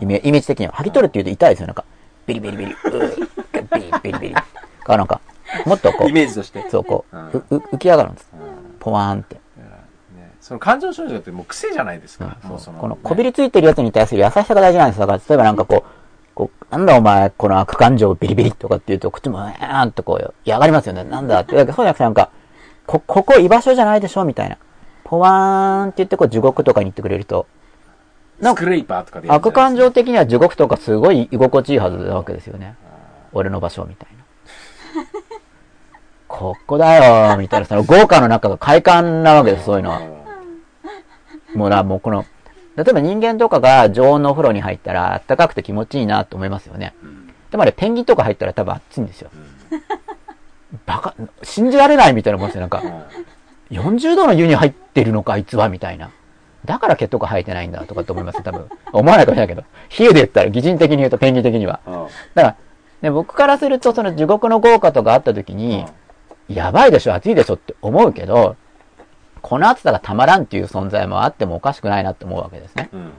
[0.00, 0.72] イメイメージ的には。
[0.72, 1.66] 剥ぎ取るって言うと痛いですよ。
[1.68, 1.84] なんか、
[2.26, 4.34] ビリビリビリ、ビリビリビリ。
[4.34, 5.20] かなんか、
[5.64, 6.60] もっとこイメージとして。
[6.60, 8.30] う、そうこう、浮き上がるんです。
[8.34, 9.40] うんポワーンって。
[10.46, 12.38] その感情症状ってもう癖じゃないですか。
[12.44, 15.00] もうそこのねこびりついてるやつに対する優しさが大事なんです。
[15.00, 15.90] だから、例えばなんかこう、
[16.36, 21.02] こう、なんだお前、この悪感情ビリビリとかって言うと、こっちも、えーんとこう、嫌がりますよね。
[21.02, 21.56] なんだって。
[21.56, 22.30] そうじゃなくてなんか、
[22.86, 24.56] こ、ここ居場所じゃないでしょみたいな。
[25.02, 25.32] ポワー
[25.80, 27.48] ンって言って、こう、地獄とかに行ってくれると、
[28.38, 32.76] なんかスクレイパーとかで悪感情的には地獄とかすごい居心地いいはずなわけですよね。
[33.32, 34.08] 俺の場所みたい
[34.94, 35.04] な。
[36.28, 40.25] ここだよみたいな、その豪華の中が快感なわけです、そういうのは。
[41.56, 42.24] もうな、もうこの、
[42.76, 46.94] 例えば人間とかが常温のお風呂に入ったら暖かくて気持ちいいなと思いますよね。
[47.02, 49.30] うんでもあれペンギンとか入ったら多分暑いんですよ。
[50.84, 52.60] バカ、信じられないみたいなもんですよ。
[52.60, 52.82] なんか、
[53.70, 56.10] 40度の湯に入ってるのか、あいつは、みたいな。
[56.64, 58.68] だから毛とか生えてないんだとかって思いますよ、多分。
[58.92, 59.64] 思わないかもしれないけど。
[59.88, 61.80] 比喩で言ったら、擬人的に言うと、ペンギン的には。
[61.86, 62.56] うんだから、
[63.02, 65.86] ね、僕からすると、その地獄の豪華とかあった時に、
[66.48, 68.56] やばいでしょ、暑いでしょって思うけど、
[69.46, 72.90] この暑さがたまらんっていう存在もあってもおかしくないなって思うわけですね。
[72.92, 73.12] うんうん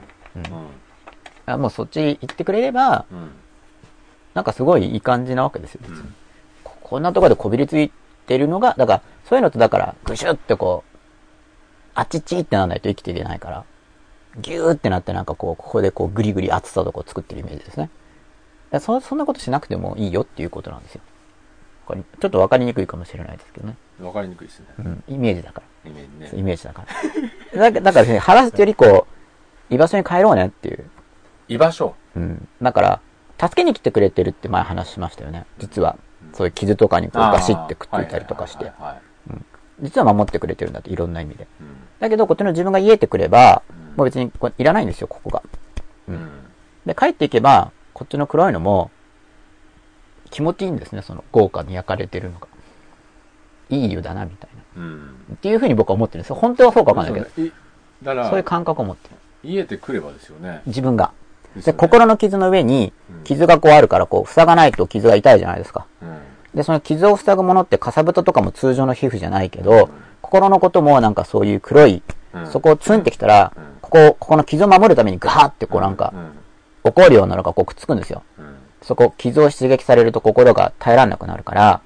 [1.46, 3.30] あもうそっち行ってくれれば、うん
[4.34, 6.14] なんかすごいいい感じなわけですよ、別にうん
[6.62, 7.90] ここんなところでこびりつい
[8.26, 10.98] てるのが、だから、そういうのとだから、ぐしゅってこう、
[11.94, 13.64] あっちっちってならないと生きていけないから、
[14.38, 17.90] ギューってなってなんかこう、ここでこう、ぐりぐり暑さとこう作ってるイメージですね。
[18.80, 21.00] そそんなことしなくてもいいよっていうことなんですよ。
[21.86, 23.76] これ、ちょっとわかりにくいかもしれないですけどね。
[24.00, 25.66] わかりにくいですねうん、イメージだから。
[25.84, 26.84] イメージねイメージだか
[27.54, 27.70] ら。
[27.70, 29.06] だだから、ね、話すよりこ
[29.70, 30.84] う、居場所に帰ろうねっていう。
[31.48, 31.94] 居場所？
[32.16, 32.48] うん。
[32.60, 33.00] だから、
[33.40, 35.46] 助けに来てくれてるって前話しましたよね。
[35.58, 35.96] 実は。
[36.32, 38.70] そういう傷とかにこうガシってくっついたりとかして
[39.80, 41.46] 実は守ってくれてるんだって、いろんな意味で。
[41.60, 45.42] うんだけど、こっちの自分が言えてくれば、うんもう別にこれいらないんですよ、ここが。
[46.08, 46.30] ううんん
[46.86, 48.92] で、帰っていけば、こっちの黒いのも、
[50.30, 52.46] 気持ちいいんですね、その豪華に焼かれてるのが。
[53.70, 54.47] いい湯だな、みたいな。
[54.78, 55.10] うん。
[55.34, 56.36] っていうふうに僕は思ってるんですよ。
[56.36, 57.34] 本当はそうかわかんないけど。
[57.34, 57.50] そうね。
[57.50, 57.52] い
[58.04, 59.16] だからそういう感覚を持ってる。
[59.44, 60.62] 言えてくればですよね。
[60.66, 61.12] 自分が。
[61.56, 61.72] で、ね。
[61.72, 65.86] 心の傷の上にうん、傷がこうあるから、こう、塞がないと傷が痛いじゃないですか。
[66.02, 66.18] うん。
[66.54, 69.90] で、その傷を塞ぐものって、かさぶたとかも通常の皮膚じゃないけど、
[70.22, 72.02] 心のこともなんかそういう黒い、
[72.34, 72.46] うん。
[72.46, 76.30] そこをツンってきたらうん、ここ、ここの傷を守るためにガーってこうなんかう、ん。
[76.84, 78.22] 怒るようなのがこうくっつくんですよ。
[78.38, 78.56] うん。
[78.82, 81.80] そこ、傷を刺激されると心が耐えられなくなるから、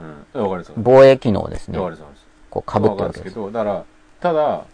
[0.76, 1.78] 防衛機能をですね
[2.52, 3.22] こう被ってるわけです。
[3.24, 3.84] けどだから
[4.20, 4.64] ただ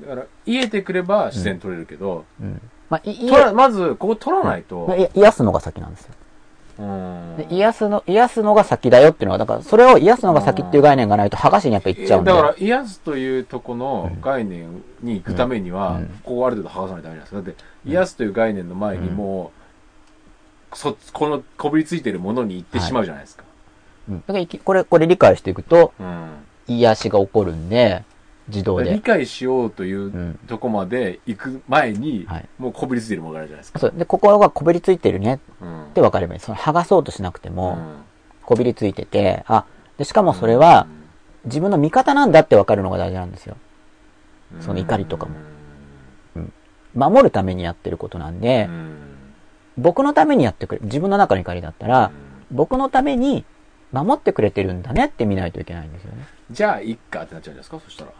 [0.00, 2.60] だから言えてくれば自然取れるけど、うん。
[2.90, 6.14] まあ、い、まずここ取らないと、まあい癒すのが先なんですよ。
[6.80, 7.36] うん。
[7.36, 12.32] で癒すの、癒すのが先だよっていうのは、だから、それを癒すのが先っていう概念がないと、剥がしにやっぱ行っちゃうんで。
[12.32, 16.06] だから癒すというとこの概念に行くためには、うん。
[16.06, 17.42] ここをある程度剥がさないとダメなんですよ。
[17.42, 19.52] だって癒すという概念の前にも
[20.72, 23.44] う、そこのこびりついてるものに行ってしまうじゃないですか、
[24.08, 24.24] うん。
[24.26, 26.28] だからこれ、これ理解していくと、うん
[26.66, 28.04] 癒しが起こるんで、
[28.48, 28.98] 自動理で。
[28.98, 30.38] 解しようというん。
[30.46, 32.48] とこまで行く前に、はい。
[32.58, 33.92] もうこびりついてるものがあるじゃないですか、そう。
[33.96, 35.40] で、心がこびりついてるね。
[35.60, 35.84] うん。
[35.84, 36.40] って分かればいい。
[36.40, 37.96] その剥がそうとしなくても、うん。
[38.44, 39.64] こびりついてて、あ、
[39.96, 40.86] で、しかもそれは、
[41.44, 43.56] 自分の味方なんだって分かるのが大事なんですよ。
[44.54, 45.36] うんその怒りとかも。
[46.94, 48.96] 守るためにやってることなんで、うん。
[49.78, 52.10] 僕のためにやってくれ、自分の中の怒りだったら、
[52.50, 53.46] 僕のために
[53.92, 56.26] 守ってくれてるんだねって見ないといけないんですよね。
[56.50, 57.80] じゃあいっかってなっちゃうんじゃないですか？
[57.84, 58.12] そしたら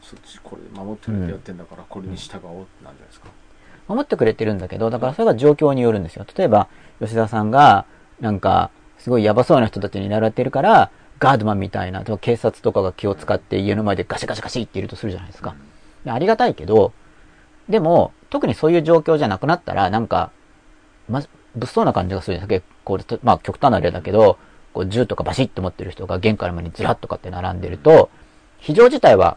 [0.00, 3.28] そっちこれ守ってくれてやってんだから、これに従おうってなるじゃないですか、
[3.88, 6.26] 守ってくれてるんだけど、だからそれが状況によるんですよ。
[6.36, 6.68] 例えば、
[7.00, 7.84] 吉田さんが、
[8.20, 15.54] なんか、すごいやばそうな人たちに習ってるから、ガードマンみたいな、とか警察とかが気を使って家の前でガシャガシャガシャっているとするじゃないですか？
[16.04, 16.92] でありがたいけど、
[17.68, 20.32] でも、特にそういう状況じゃなくなったら、なんか、
[21.08, 21.22] ま、
[21.54, 22.66] 物騒な感じがするじゃないですか？
[22.84, 24.36] こう、まあ、極端な例だけど、
[24.72, 28.10] こう、銃とかバシッと持ってる人が玄関の前にずらっとかって並んでると、
[28.58, 29.36] 非常事態は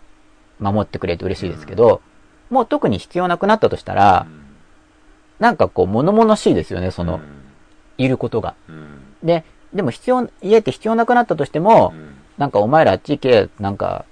[0.59, 2.01] 守ってくれて嬉しいですけど、
[2.49, 4.27] もう特に必要なくなったとしたら、
[5.39, 7.19] なんかこう、物々しいですよね、その、
[7.97, 8.55] いることが。
[8.69, 8.99] うん。
[9.23, 12.15] で、でも必要、家って必要なくなったとしても、うん。
[12.37, 14.05] なんかお前らあっち行け、なんか、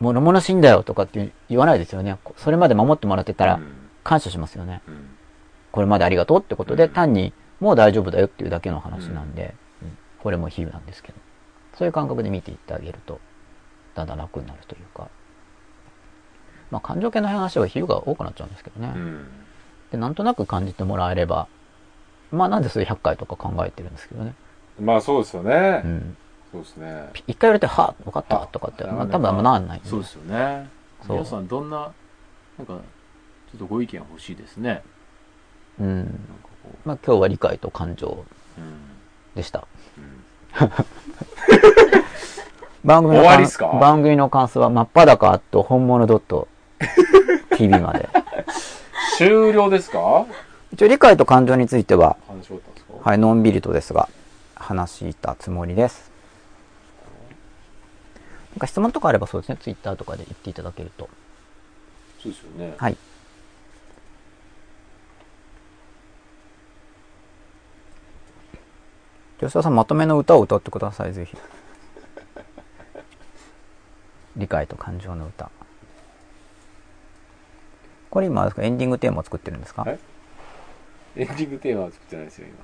[0.00, 2.16] 物々しいんだよとかって言わないですよね。
[2.36, 3.72] それまで守ってもらってたらうん。
[4.04, 4.80] 感謝しますよね。
[4.86, 5.08] うん。
[5.72, 6.90] これまでありがとうってことで、うん。
[6.90, 9.67] 単にもう大丈夫だよっていうだけの話なんで、うん
[10.22, 11.18] これも比喩なんですけど、
[11.76, 13.20] そういう感覚で見ていってあげると、
[13.94, 15.08] だんだん楽になるというか、
[16.70, 18.92] まあ感情系の話は比喩が多くなっちゃうんですけどね。
[18.94, 19.26] うん。
[19.90, 21.48] で、なんとなく感じてもらえれば、
[22.30, 24.34] まあなんでそういう100回とか考えてるんですけどね。
[24.80, 26.16] まあそうですよね、うん。
[26.52, 27.10] そうですね。
[27.26, 29.88] 一回言われて、はぁ、分かったとかって、まあ多分あんまなんないんで。
[29.88, 30.68] そうですよね。
[31.08, 31.92] 皆さんどんな
[32.58, 34.82] なんかちょっとご意見欲しいですね。
[35.80, 36.20] うん。
[36.84, 38.24] まあ今日は理解と感情
[39.34, 39.60] でした。
[39.60, 39.77] うん
[42.84, 43.66] 番組の感終わりっすか？
[43.80, 46.06] 番組の感想は真っ裸っと本物
[47.50, 48.08] .tv まで。
[49.18, 50.26] 終了ですか？
[50.72, 52.16] 一応理解と感情については、
[53.02, 54.08] はい、のんびりとですが、
[54.54, 56.10] 話したつもりです。
[58.52, 61.08] なんか質問とかあればそうですね、ツイッターとかで言っていただけると。
[62.22, 62.96] そうですよねはい。
[69.40, 71.36] 吉田さん、まとめの歌を歌ってください、ぜひ。
[74.36, 75.50] 理解と感情の歌。
[78.10, 78.62] これ今、ですか？
[78.62, 79.82] エンディングテーマを作ってるんですか？
[79.82, 79.98] はい
[81.16, 82.62] エンディングテーマは作ってないですよ今じ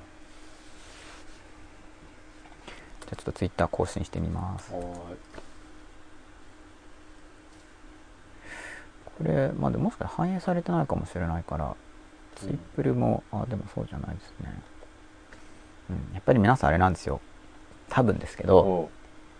[3.07, 4.71] ゃあちょっとツイッター更新してみます。
[4.73, 5.15] はこ
[9.17, 11.75] これ、まあでももしかしたら反映されてないかもしれないから、
[12.35, 14.53] ツイプルも、あ、でもそうじゃないですね。
[15.89, 17.21] うん、やっぱり皆さんあれなんですよ。
[17.89, 18.89] 多分ですけど、お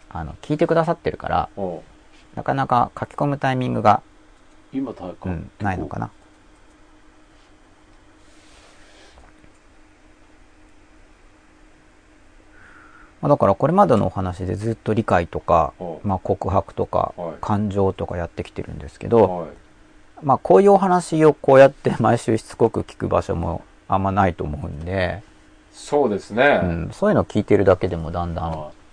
[0.09, 1.49] あの、聞いてくださってるから、
[2.35, 4.01] なかなか書き込むタイミングが、
[4.71, 6.11] 今たうん、ないのかな。
[13.21, 17.35] まあだからこれまでのお話でずっと理解とか、おまあ、告白とかはい。
[17.41, 19.49] 感情とかやってきてるんですけど、はい。
[20.21, 25.23] まあこういうお話をこうやって毎週しつこく聞く場所もあんまないと思うんで、
[25.75, 28.85] そうですね、うん、そういうのを聞いてるだけでもだんだんはい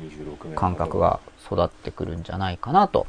[0.00, 3.06] 26名感覚が育ってくるんじゃないかなと。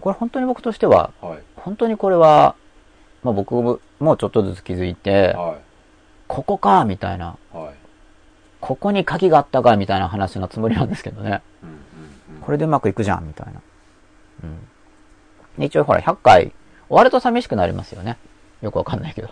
[0.00, 2.56] これ本当に僕としては、はい本当にこれは、
[3.22, 5.58] まあ僕もちょっとずつ気づいて、は
[6.26, 7.74] ここかみたいな、いはい
[8.60, 11.42] ここに鍵があったかみたいな話のつもりなんですけどね。
[11.62, 11.80] うんうんうん
[12.40, 13.62] これでうまくいくじゃんみたいな。
[14.42, 14.58] うん。
[15.58, 16.52] で一応ほら、100回、
[16.88, 18.18] 終わると寂しくなりますよね。
[18.60, 19.30] よくわかんないけど。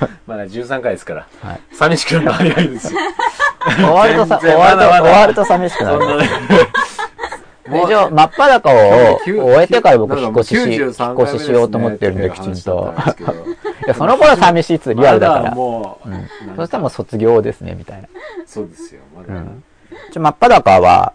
[0.26, 1.60] まだ13回ですからはい。
[1.72, 3.00] 寂しくなるの早いですよ
[3.66, 5.98] 終わるとさ、終わると、終わると寂しくなる。
[7.68, 12.94] 一応、真っ裸を終えてから僕引っ越しし、引っ93越ししようと思ってるんで、きちんと。
[13.84, 15.54] いや、その頃寂しいっつうリアルだから。
[15.54, 15.98] そ
[16.66, 18.08] したらもう卒業ですね、みたいな。
[18.46, 19.64] そうですよまだ、うん。
[20.10, 21.12] 一応、真っ裸は、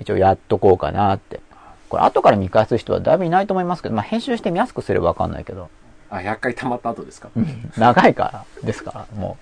[0.00, 1.40] 一応やっとこうかなって。
[1.88, 5.68] これ、後から見返す人はだいぶいないと思いますけど、まあ、編集して見やすくすればわかんないけど。
[6.12, 7.30] あ100回溜まった後ですか？
[7.78, 9.06] 長いから、ですか？
[9.10, 9.38] ら、も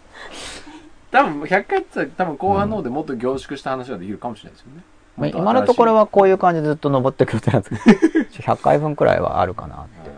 [1.11, 4.83] 多分100回って言ったら多分後半の方でもっと凝縮した話ができるかもしれないですよね、
[5.19, 5.21] う。
[5.21, 10.11] まあもっ今のところはこういう感じでずっと登ってくるってなんですけど、100回分くらいはあるかなって。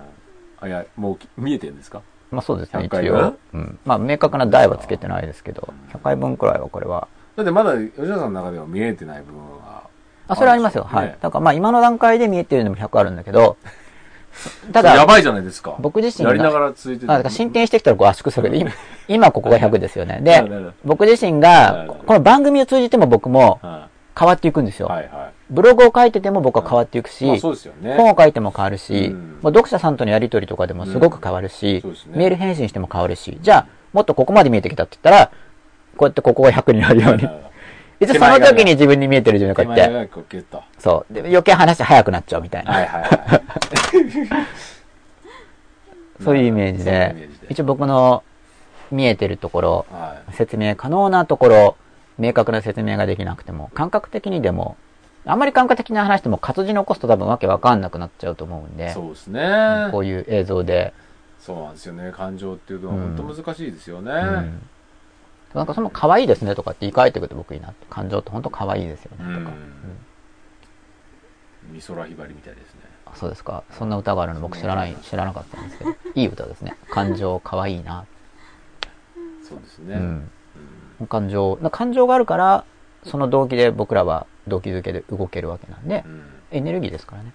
[0.60, 2.02] あいやもうき見えてるんですか？
[2.30, 3.36] まあそうですね、100一回分応。
[3.54, 3.78] うん。
[3.86, 7.08] まあ明確な台はつけてないですけど、100回分くらいはこれは。
[7.36, 9.84] だってまだ吉田さんの中では見えてない部分は
[10.28, 10.84] あ、それはありますよ。
[10.84, 11.16] はい。
[11.20, 13.56] だからまあ今の段階で見えてるのも100あるんだけど、
[14.72, 15.76] ただ、やばいじゃないですか。
[15.78, 18.50] 僕自身がやりながら続いてあだから進展してきたらこう圧縮する。
[18.50, 18.70] けど、今、
[19.08, 20.20] 今ここが100ですよね。
[20.22, 20.44] で
[20.84, 24.88] 僕自身がこの番組を通じても僕もは変わっていくんですよ。
[24.88, 25.32] いはいはい。
[25.50, 27.96] ブログを書いてても僕は変わっていくし、まあね。
[27.96, 29.38] 本を書いても変わるし、うん。
[29.42, 31.92] 読者さんとのやりとりとかでもすごく変わるし、うん。
[31.92, 31.96] ね。
[32.14, 35.30] メール返信しても変わるし、じゃあ、もっとここまで見えてきたって言ったら、
[35.96, 37.28] こうやってここが100になるように。
[38.02, 41.14] 一応その時に自分に見えてる順にこうやって、こうそう。
[41.14, 42.72] で余計話早くなっちゃうみたいな。
[42.72, 43.42] はいはいはい。
[46.22, 47.28] そういうイメージで。
[47.48, 48.22] 一応僕の
[48.90, 50.32] 見えてるところ、はい。
[50.34, 51.76] 説明可能なところ、
[52.18, 54.76] 明確な説明ができなくても、感覚的にでも、
[55.24, 59.88] あんまり感覚的な話しても活字残すと多分わけわかんなくなっちゃうと思うんで、そうですね。
[59.92, 60.92] こういう映像で、
[61.38, 62.12] そうなんですよね。
[62.12, 63.16] 感情っていうのはうん。
[63.16, 64.62] 本当難しいですよね、うん
[65.54, 67.86] なんかその可愛いですねとかって言い換えてくると僕いいなって。
[67.90, 69.56] 感情って本当可愛いですよねうんとか。
[71.72, 73.62] 美空ひばりみたいですねあそうですか。
[73.70, 75.90] そんな歌があるの僕知らない、知らなかったんですけど。
[76.14, 76.76] いい歌ですね。
[76.90, 78.06] 感情可愛いな。
[79.46, 80.30] そうですね、うん。
[81.00, 82.64] うん感情、な感情があるから、
[83.04, 86.22] その動機で僕らは動機づけで動けるわけなんでう、ん
[86.52, 87.32] エネルギーですからね。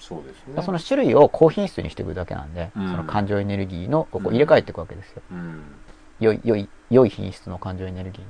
[0.00, 5.22] そうですねその種類を高品質にしていくだけなんで、うんその感情エネルギーのここ入れ替えていくわけですよ。
[5.32, 5.62] うん
[6.20, 8.28] 良い、良い、良い品質の感情エネルギーに。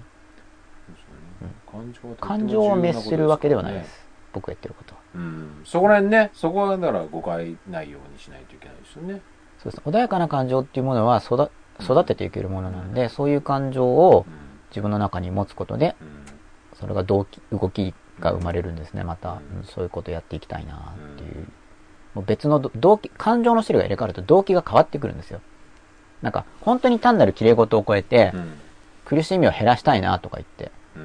[2.20, 4.08] 感情を滅するわけではないです。
[4.32, 5.00] 僕が言ってることは。
[5.14, 9.22] うんそこら辺ねそこはだから誤解ないようにしないといけないですよね
[9.58, 9.82] そうです。
[9.84, 14.34] 穏やかな感情っていうものは育、育てていけるものなんで、そういう感情をうん
[14.70, 16.08] 自分の中に持つことで、うん
[16.78, 19.30] それが動機、動きが生まれるんですね、また。
[19.30, 21.48] うんうんそういうことやっていきたいなっていう。
[22.14, 25.40] もう別のど動機、感情の種類が入れ替わると動機が変わってくるんですよ。
[26.22, 28.52] なんか、本当に単なる綺麗事を超えて、うん。
[29.04, 31.02] 苦しみを減らしたいなとか言って、うん。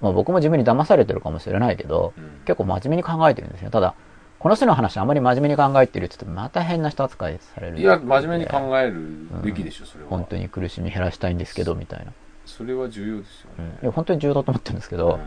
[0.00, 2.24] まあ僕も自分に騙されてるかもしれないけど、うん。
[2.44, 3.70] 結構真面目に考えてるんですよ。
[3.70, 3.94] ただ、
[4.38, 7.78] この人の話あまり真面目に考えてるって言ってまた変な人扱いされる。
[7.78, 10.10] いや真面目に考えるべきでしょそれは。
[10.10, 12.12] 本当に苦しみ減らしたいんですけど、みたいな。
[12.44, 13.68] それは重要ですようん。
[13.68, 15.20] ねいや、本当に重要だと思ってるんですけどうん、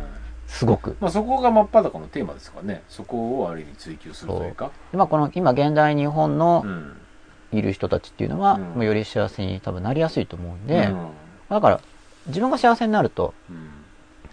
[0.48, 0.98] すごく。
[1.00, 2.84] まあそこが真っ裸のテーマですからね。
[2.90, 4.72] そこをある意味追求するというか。
[4.94, 6.98] 今この、今現代日本のうん
[7.58, 8.62] いる人たちっていうのは、うん。
[8.62, 11.10] もうより幸せに多分なりやすいと思うんで、うん。
[11.50, 11.82] だから、
[12.28, 13.70] 自分が幸せになると、うん。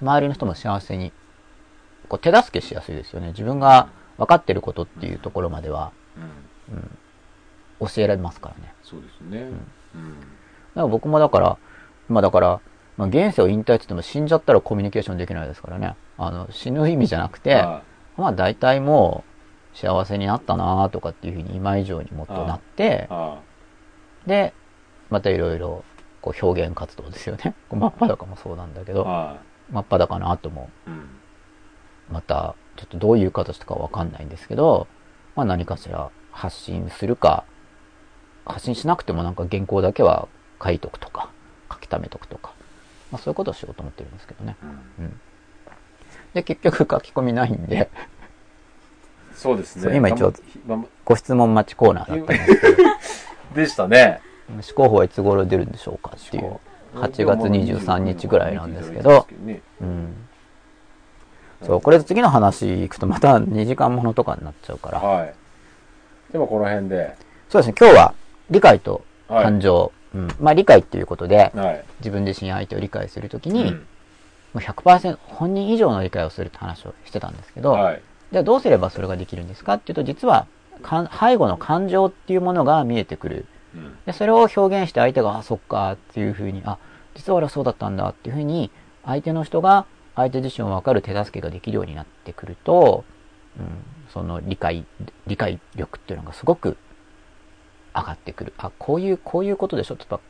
[0.00, 1.12] 周りの人も幸せに、
[2.08, 3.28] こう手助けしやすいですよね。
[3.28, 5.92] 自分が分かってることっていうところまでは、
[6.68, 6.74] うん。
[7.80, 8.74] うん、教えられますからね。
[8.82, 9.40] そうですね。
[9.94, 10.20] うん。
[10.20, 10.26] だか
[10.74, 11.58] ら僕もだから、
[12.08, 12.60] まあだから、
[12.96, 15.96] まあ、現世を引退って言っても死んじゃったらコミュニケーションできないですからね。
[16.18, 17.82] あの、死ぬ意味じゃなくて、は
[18.16, 19.31] まあ大体もう
[19.74, 23.08] 幸せになったなとかっていうふうに今以上にもっとなって
[24.26, 24.52] で、
[25.10, 25.84] またいろいろ
[26.20, 27.54] こう表現活動ですよね。
[27.70, 30.70] 真っ裸もそうなんだけど、真っ裸の後も、
[32.10, 34.86] またちょっとどういう形とかわかんないんですけど、
[35.34, 37.44] まあ何かしら発信するか、
[38.46, 40.28] 発信しなくてもなんか原稿だけは
[40.62, 41.30] 書いとくとか、
[41.70, 42.52] 書き溜めとくとか、
[43.10, 44.56] まあそういうことをしようと思ってるんですけどね。
[44.62, 44.68] うん
[45.04, 45.20] うん。
[46.34, 47.90] で、結局書き込みないんで、
[49.42, 49.96] そうですね。
[49.96, 50.32] 今一応
[51.04, 52.76] ご質問待ちコーナーだったんですけど、
[53.56, 54.20] でしたね。
[54.60, 56.60] 試行法はいつ頃出るんでしょうかっていう。
[56.94, 59.26] 8月23日ぐらいなんですけど、
[59.80, 60.14] うん。
[61.62, 64.98] そう、これ次の話行くとまた2時間ものとかになっちゃうから。
[65.00, 65.34] はい。
[66.30, 67.16] でもこの辺で、
[67.48, 68.14] そうですね、今日は
[68.50, 69.44] 理解とはい。
[69.44, 69.90] 感情。
[70.14, 70.28] うん。
[70.38, 71.84] まあ理解っていうことで、はい。
[72.00, 73.86] 自分自身や相手を理解するときに、うん
[74.52, 78.02] もう100%本人以上の理解をするって話をしてたんですけど、はい。
[78.32, 80.46] じゃあどうすればそれができるんですかっていうと、実は、
[81.20, 83.46] 背後の感情っていうものが見えてくる。
[83.74, 86.78] うんで、それを表現して相手が、あ、そっかっていうふうに、あ、
[87.14, 88.70] 実は俺はそうだったんだっていうふうに、
[89.04, 93.04] 相手の人が相手自身を分かる手助けができるようになってくると、
[93.58, 93.66] うん、
[94.12, 94.84] その理解、
[95.26, 96.76] 理解力っていうのがすごく
[97.94, 98.52] 上がってくる。
[98.56, 100.20] あ、こういう、こういうことでしょとか、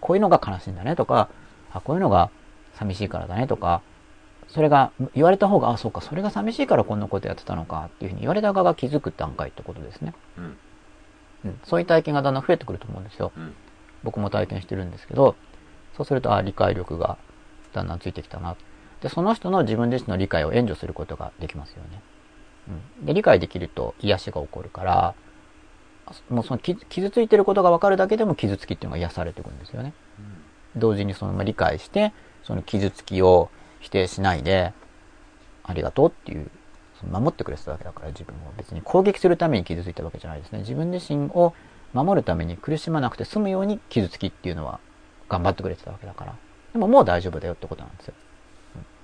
[0.00, 1.28] こういうのが悲しいんだねとか、
[1.72, 2.30] あ、こういうのが
[2.74, 3.82] 寂しいからだねとか、
[4.56, 10.14] それが言われた方が、あ、そうか、それが寂しいからこんなことやってたのかっていうふうに言われた側が気づく段階ってことですね。
[10.38, 10.56] うん
[11.44, 13.32] うん、そういう体験がだんだん増えてくると思うんですよ。
[13.36, 13.54] うん
[14.02, 15.34] 僕も体験してるんですけど、
[15.96, 17.18] そうすると、あ、理解力が
[17.72, 18.56] だんだんついてきたな。
[19.02, 22.02] で、その人の自分自身の理解を援助することができますよね。
[23.00, 23.06] うん。
[23.06, 25.14] で、理解できると癒しが起こるから、
[26.30, 29.92] もうその傷傷ついてることが分かるだけでも傷つきっていうのが癒されてくるんですよね。
[30.76, 32.12] 同時にそのまあ理解して、
[32.44, 33.50] その傷つきを
[33.80, 34.72] 否定しないで、
[35.64, 36.50] ありがとうっていう、
[37.00, 40.60] その守ってくれてたわけだから自分を別に攻撃するために傷ついたわけじゃないですね。
[40.60, 41.54] 自分自身を
[41.92, 44.80] 守るために苦しまなくて済むように傷つきっていうのは
[45.28, 46.36] 頑張ってくれてたわけだから。
[46.72, 48.14] でももう大丈夫だよってことなんですよ。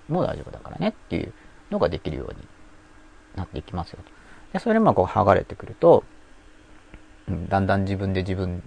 [0.08, 1.32] うんもう大丈夫だからねっていう
[1.70, 2.46] のができるように
[3.34, 4.10] なっていきますよと。
[4.52, 6.04] で、それでまあこう剥がれてくると、
[7.28, 8.62] うんだんだん自分で自分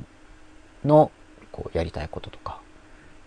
[0.83, 1.11] の
[1.51, 2.61] こうやりたいこととか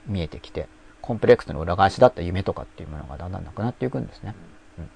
[0.07, 0.69] 見えてきて、
[1.09, 4.35] コンプレックスの裏返しだった夢とかっていうものがだんだんなくなっていくんですね。
[4.79, 4.91] うん。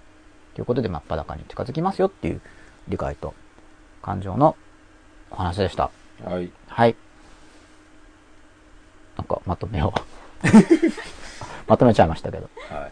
[0.53, 2.43] ということで真っ裸に近づきますよっていう
[2.87, 3.33] 理解と
[4.03, 4.55] 感情の
[5.31, 5.91] お話でした。
[6.23, 6.53] はい。
[6.67, 6.97] はい。
[9.17, 9.95] なんかまとめを。
[11.67, 12.51] まとめちゃいましたけど。
[12.69, 12.91] は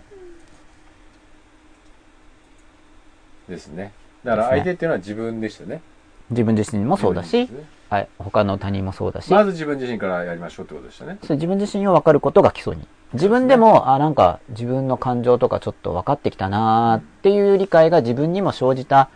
[3.48, 3.50] い。
[3.50, 3.92] ですね。
[4.24, 5.82] だから相手っていうのは自分でしたね。
[6.30, 7.50] 自分自身もそうだし
[7.91, 11.18] はい、他の他人もそうだし、まず自分自身からやりましょうってことでしたね。
[11.22, 12.86] そう自分自身を分かることが基礎に。
[13.12, 19.11] 自分でも、あ、なんか自分の感情とかちょっと分かってきたなーっていう理解が自分にも生じた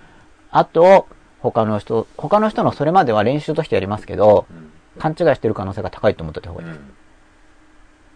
[0.50, 1.06] 後、
[1.40, 4.70] 他の人、他の人のそれまでは練習としてやりますけど、うん。
[5.00, 6.78] 勘違いしてる可能性が高いと思ってた方がいいです。
[6.78, 6.94] うん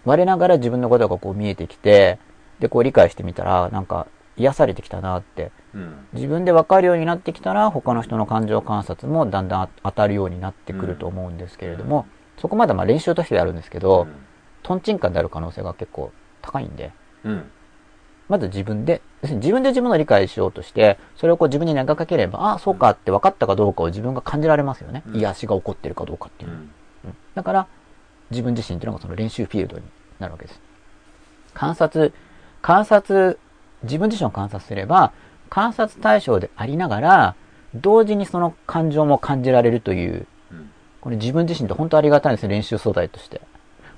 [0.05, 2.19] 我ながら自分のことがこう見えてきて、
[2.61, 4.07] で、こう理解してみたら、なんか
[4.39, 5.51] 癒されてきたなって。
[5.75, 6.07] うん。
[6.13, 12.07] 自分で分かるようになってきたら、他の人の感情観察もだんだん当たるようになってくると思うんですけれども、
[12.39, 14.07] そこまでまあ練習としてやるんですけど、
[14.63, 16.93] トンチンカンである可能性が結構高いんで、
[17.25, 17.51] うん。
[18.29, 25.03] まず自分で、要するに自分で自分の理解しようとして、それをこう自分に投げかければ、ああ、そうかって分かったかどうかを自分が感じられますよね。
[25.07, 26.59] うん癒しが起こってるかどうかっていううの。
[26.61, 26.63] ん。
[27.07, 27.67] うんだから、
[28.31, 29.85] 自分自身っていうのがその練習フィールドに
[30.19, 30.61] なるわけです。
[31.55, 32.13] 観察、
[32.61, 33.39] 観察、
[33.83, 35.13] 自分自身を観察すれば、
[35.51, 37.35] 観察対象でありながら、
[37.75, 40.71] 同時にその感情も感じられるという、うん。
[41.01, 43.41] これ自分自身って本当ありがたいんですよ、練習素材として。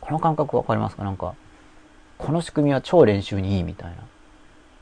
[0.00, 1.04] この感覚わかりますか？
[1.04, 1.34] なんか、
[2.18, 3.96] この仕組みは超練習にいいみたいな。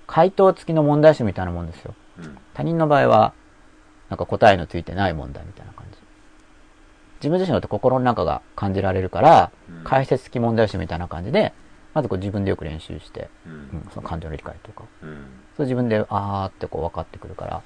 [0.06, 1.94] 回答付きの問題集みたいなもんですよ。
[2.18, 2.38] うん。
[2.54, 3.34] 他人の場合は、
[4.08, 5.98] なんか答えのついてない問題みたいな感じ。
[7.20, 11.52] 自分自身だと心の中が感じられるから、うん解説付き問題集みたいな感じで、
[11.98, 13.50] まずこう自分でよく練習して、う。
[13.50, 15.26] うんん、その感情の理解とか、うん。
[15.56, 17.62] そう自分であーってこう分かってくるから、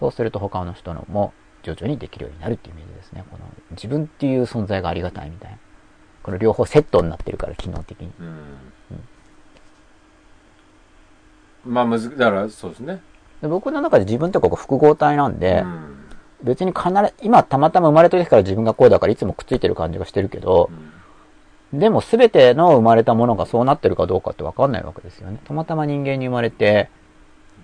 [0.00, 3.24] そうすると他の人のも徐々にできるようになるっていうイメージですね。
[3.30, 5.58] この自分っていう存在がありがたいみたいな。
[6.24, 8.10] この両方セットになってるから、機能的に。
[8.18, 8.56] うん。
[11.64, 13.00] まあ、むず、だから、そうですね。
[13.40, 15.96] で僕の中で自分ってここ複合体なんで、うん。
[16.42, 20.99] 別に必ず、今たまたま生まれた時から自分がこうだからいつもくっついてる感じがしてるけどう、ん
[21.72, 25.38] でも全ての生まれたものがそうなってるかどうかってわかんないわけですよね。
[25.44, 26.90] たまたま人間に生まれて、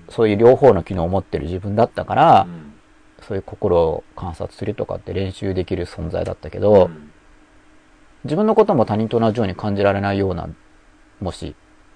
[0.08, 2.72] そういう両方の機能を持ってる自分だったから、うん
[3.22, 7.10] そういう心を観察するとかって練習できる存在だったけど、うん
[8.24, 10.48] 自分のことも他人と同じように感じられないような、
[11.20, 11.54] もし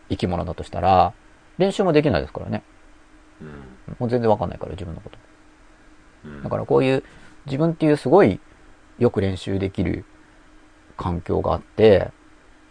[0.08, 1.12] 生き物だとしたら、
[1.58, 2.62] 練習もできないですからね。
[3.40, 3.48] うん
[3.98, 5.18] もう全然わかんないから自分のこと。
[6.24, 7.04] うんだからこういう
[7.46, 8.40] 自分っていうすごい
[8.98, 10.04] よく練習できる
[11.00, 12.10] 環境があって、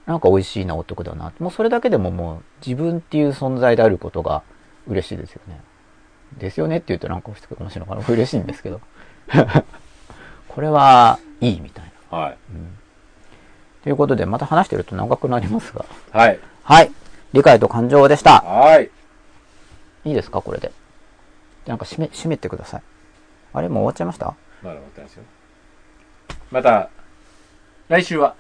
[0.06, 1.34] なんか美味しいな、お得だな。
[1.40, 4.44] もうそれだけでももう自分っていう存在であることが
[4.88, 5.60] 嬉しいですよね。
[6.38, 7.38] ですよねって言うとなんか面
[7.70, 8.82] 白いから嬉しいんですけど。
[10.48, 12.18] これはいいみたいな。
[12.18, 12.38] はい。
[13.84, 15.86] ということで、また話してると長くなりますが。
[16.12, 16.40] はい。
[16.64, 16.92] はい。
[17.34, 18.42] 理解と感情でした。
[18.42, 18.90] はい。
[20.06, 20.72] いいですかこれで。
[21.66, 22.82] なんか締め、締めてください。
[23.54, 24.36] あれもう終わっちゃいました？
[24.62, 25.24] まだ思ってますよ。
[26.52, 26.90] また、
[27.90, 28.36] 来週は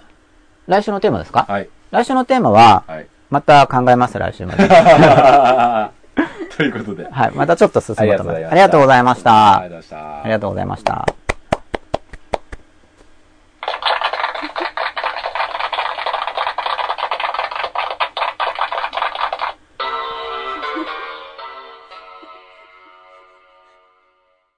[0.67, 1.45] 来週のテーマですか？
[1.49, 1.69] はい。
[1.91, 3.07] 来週のテーマは、はい。
[3.29, 4.67] また考えます、来週まで。
[6.57, 7.07] ということで。
[7.09, 7.31] はい。
[7.31, 8.45] またちょっと進むと思います。
[8.45, 9.57] あありがとうございました。
[9.59, 10.21] ありがとうございました。
[10.21, 11.18] ありがとうございました。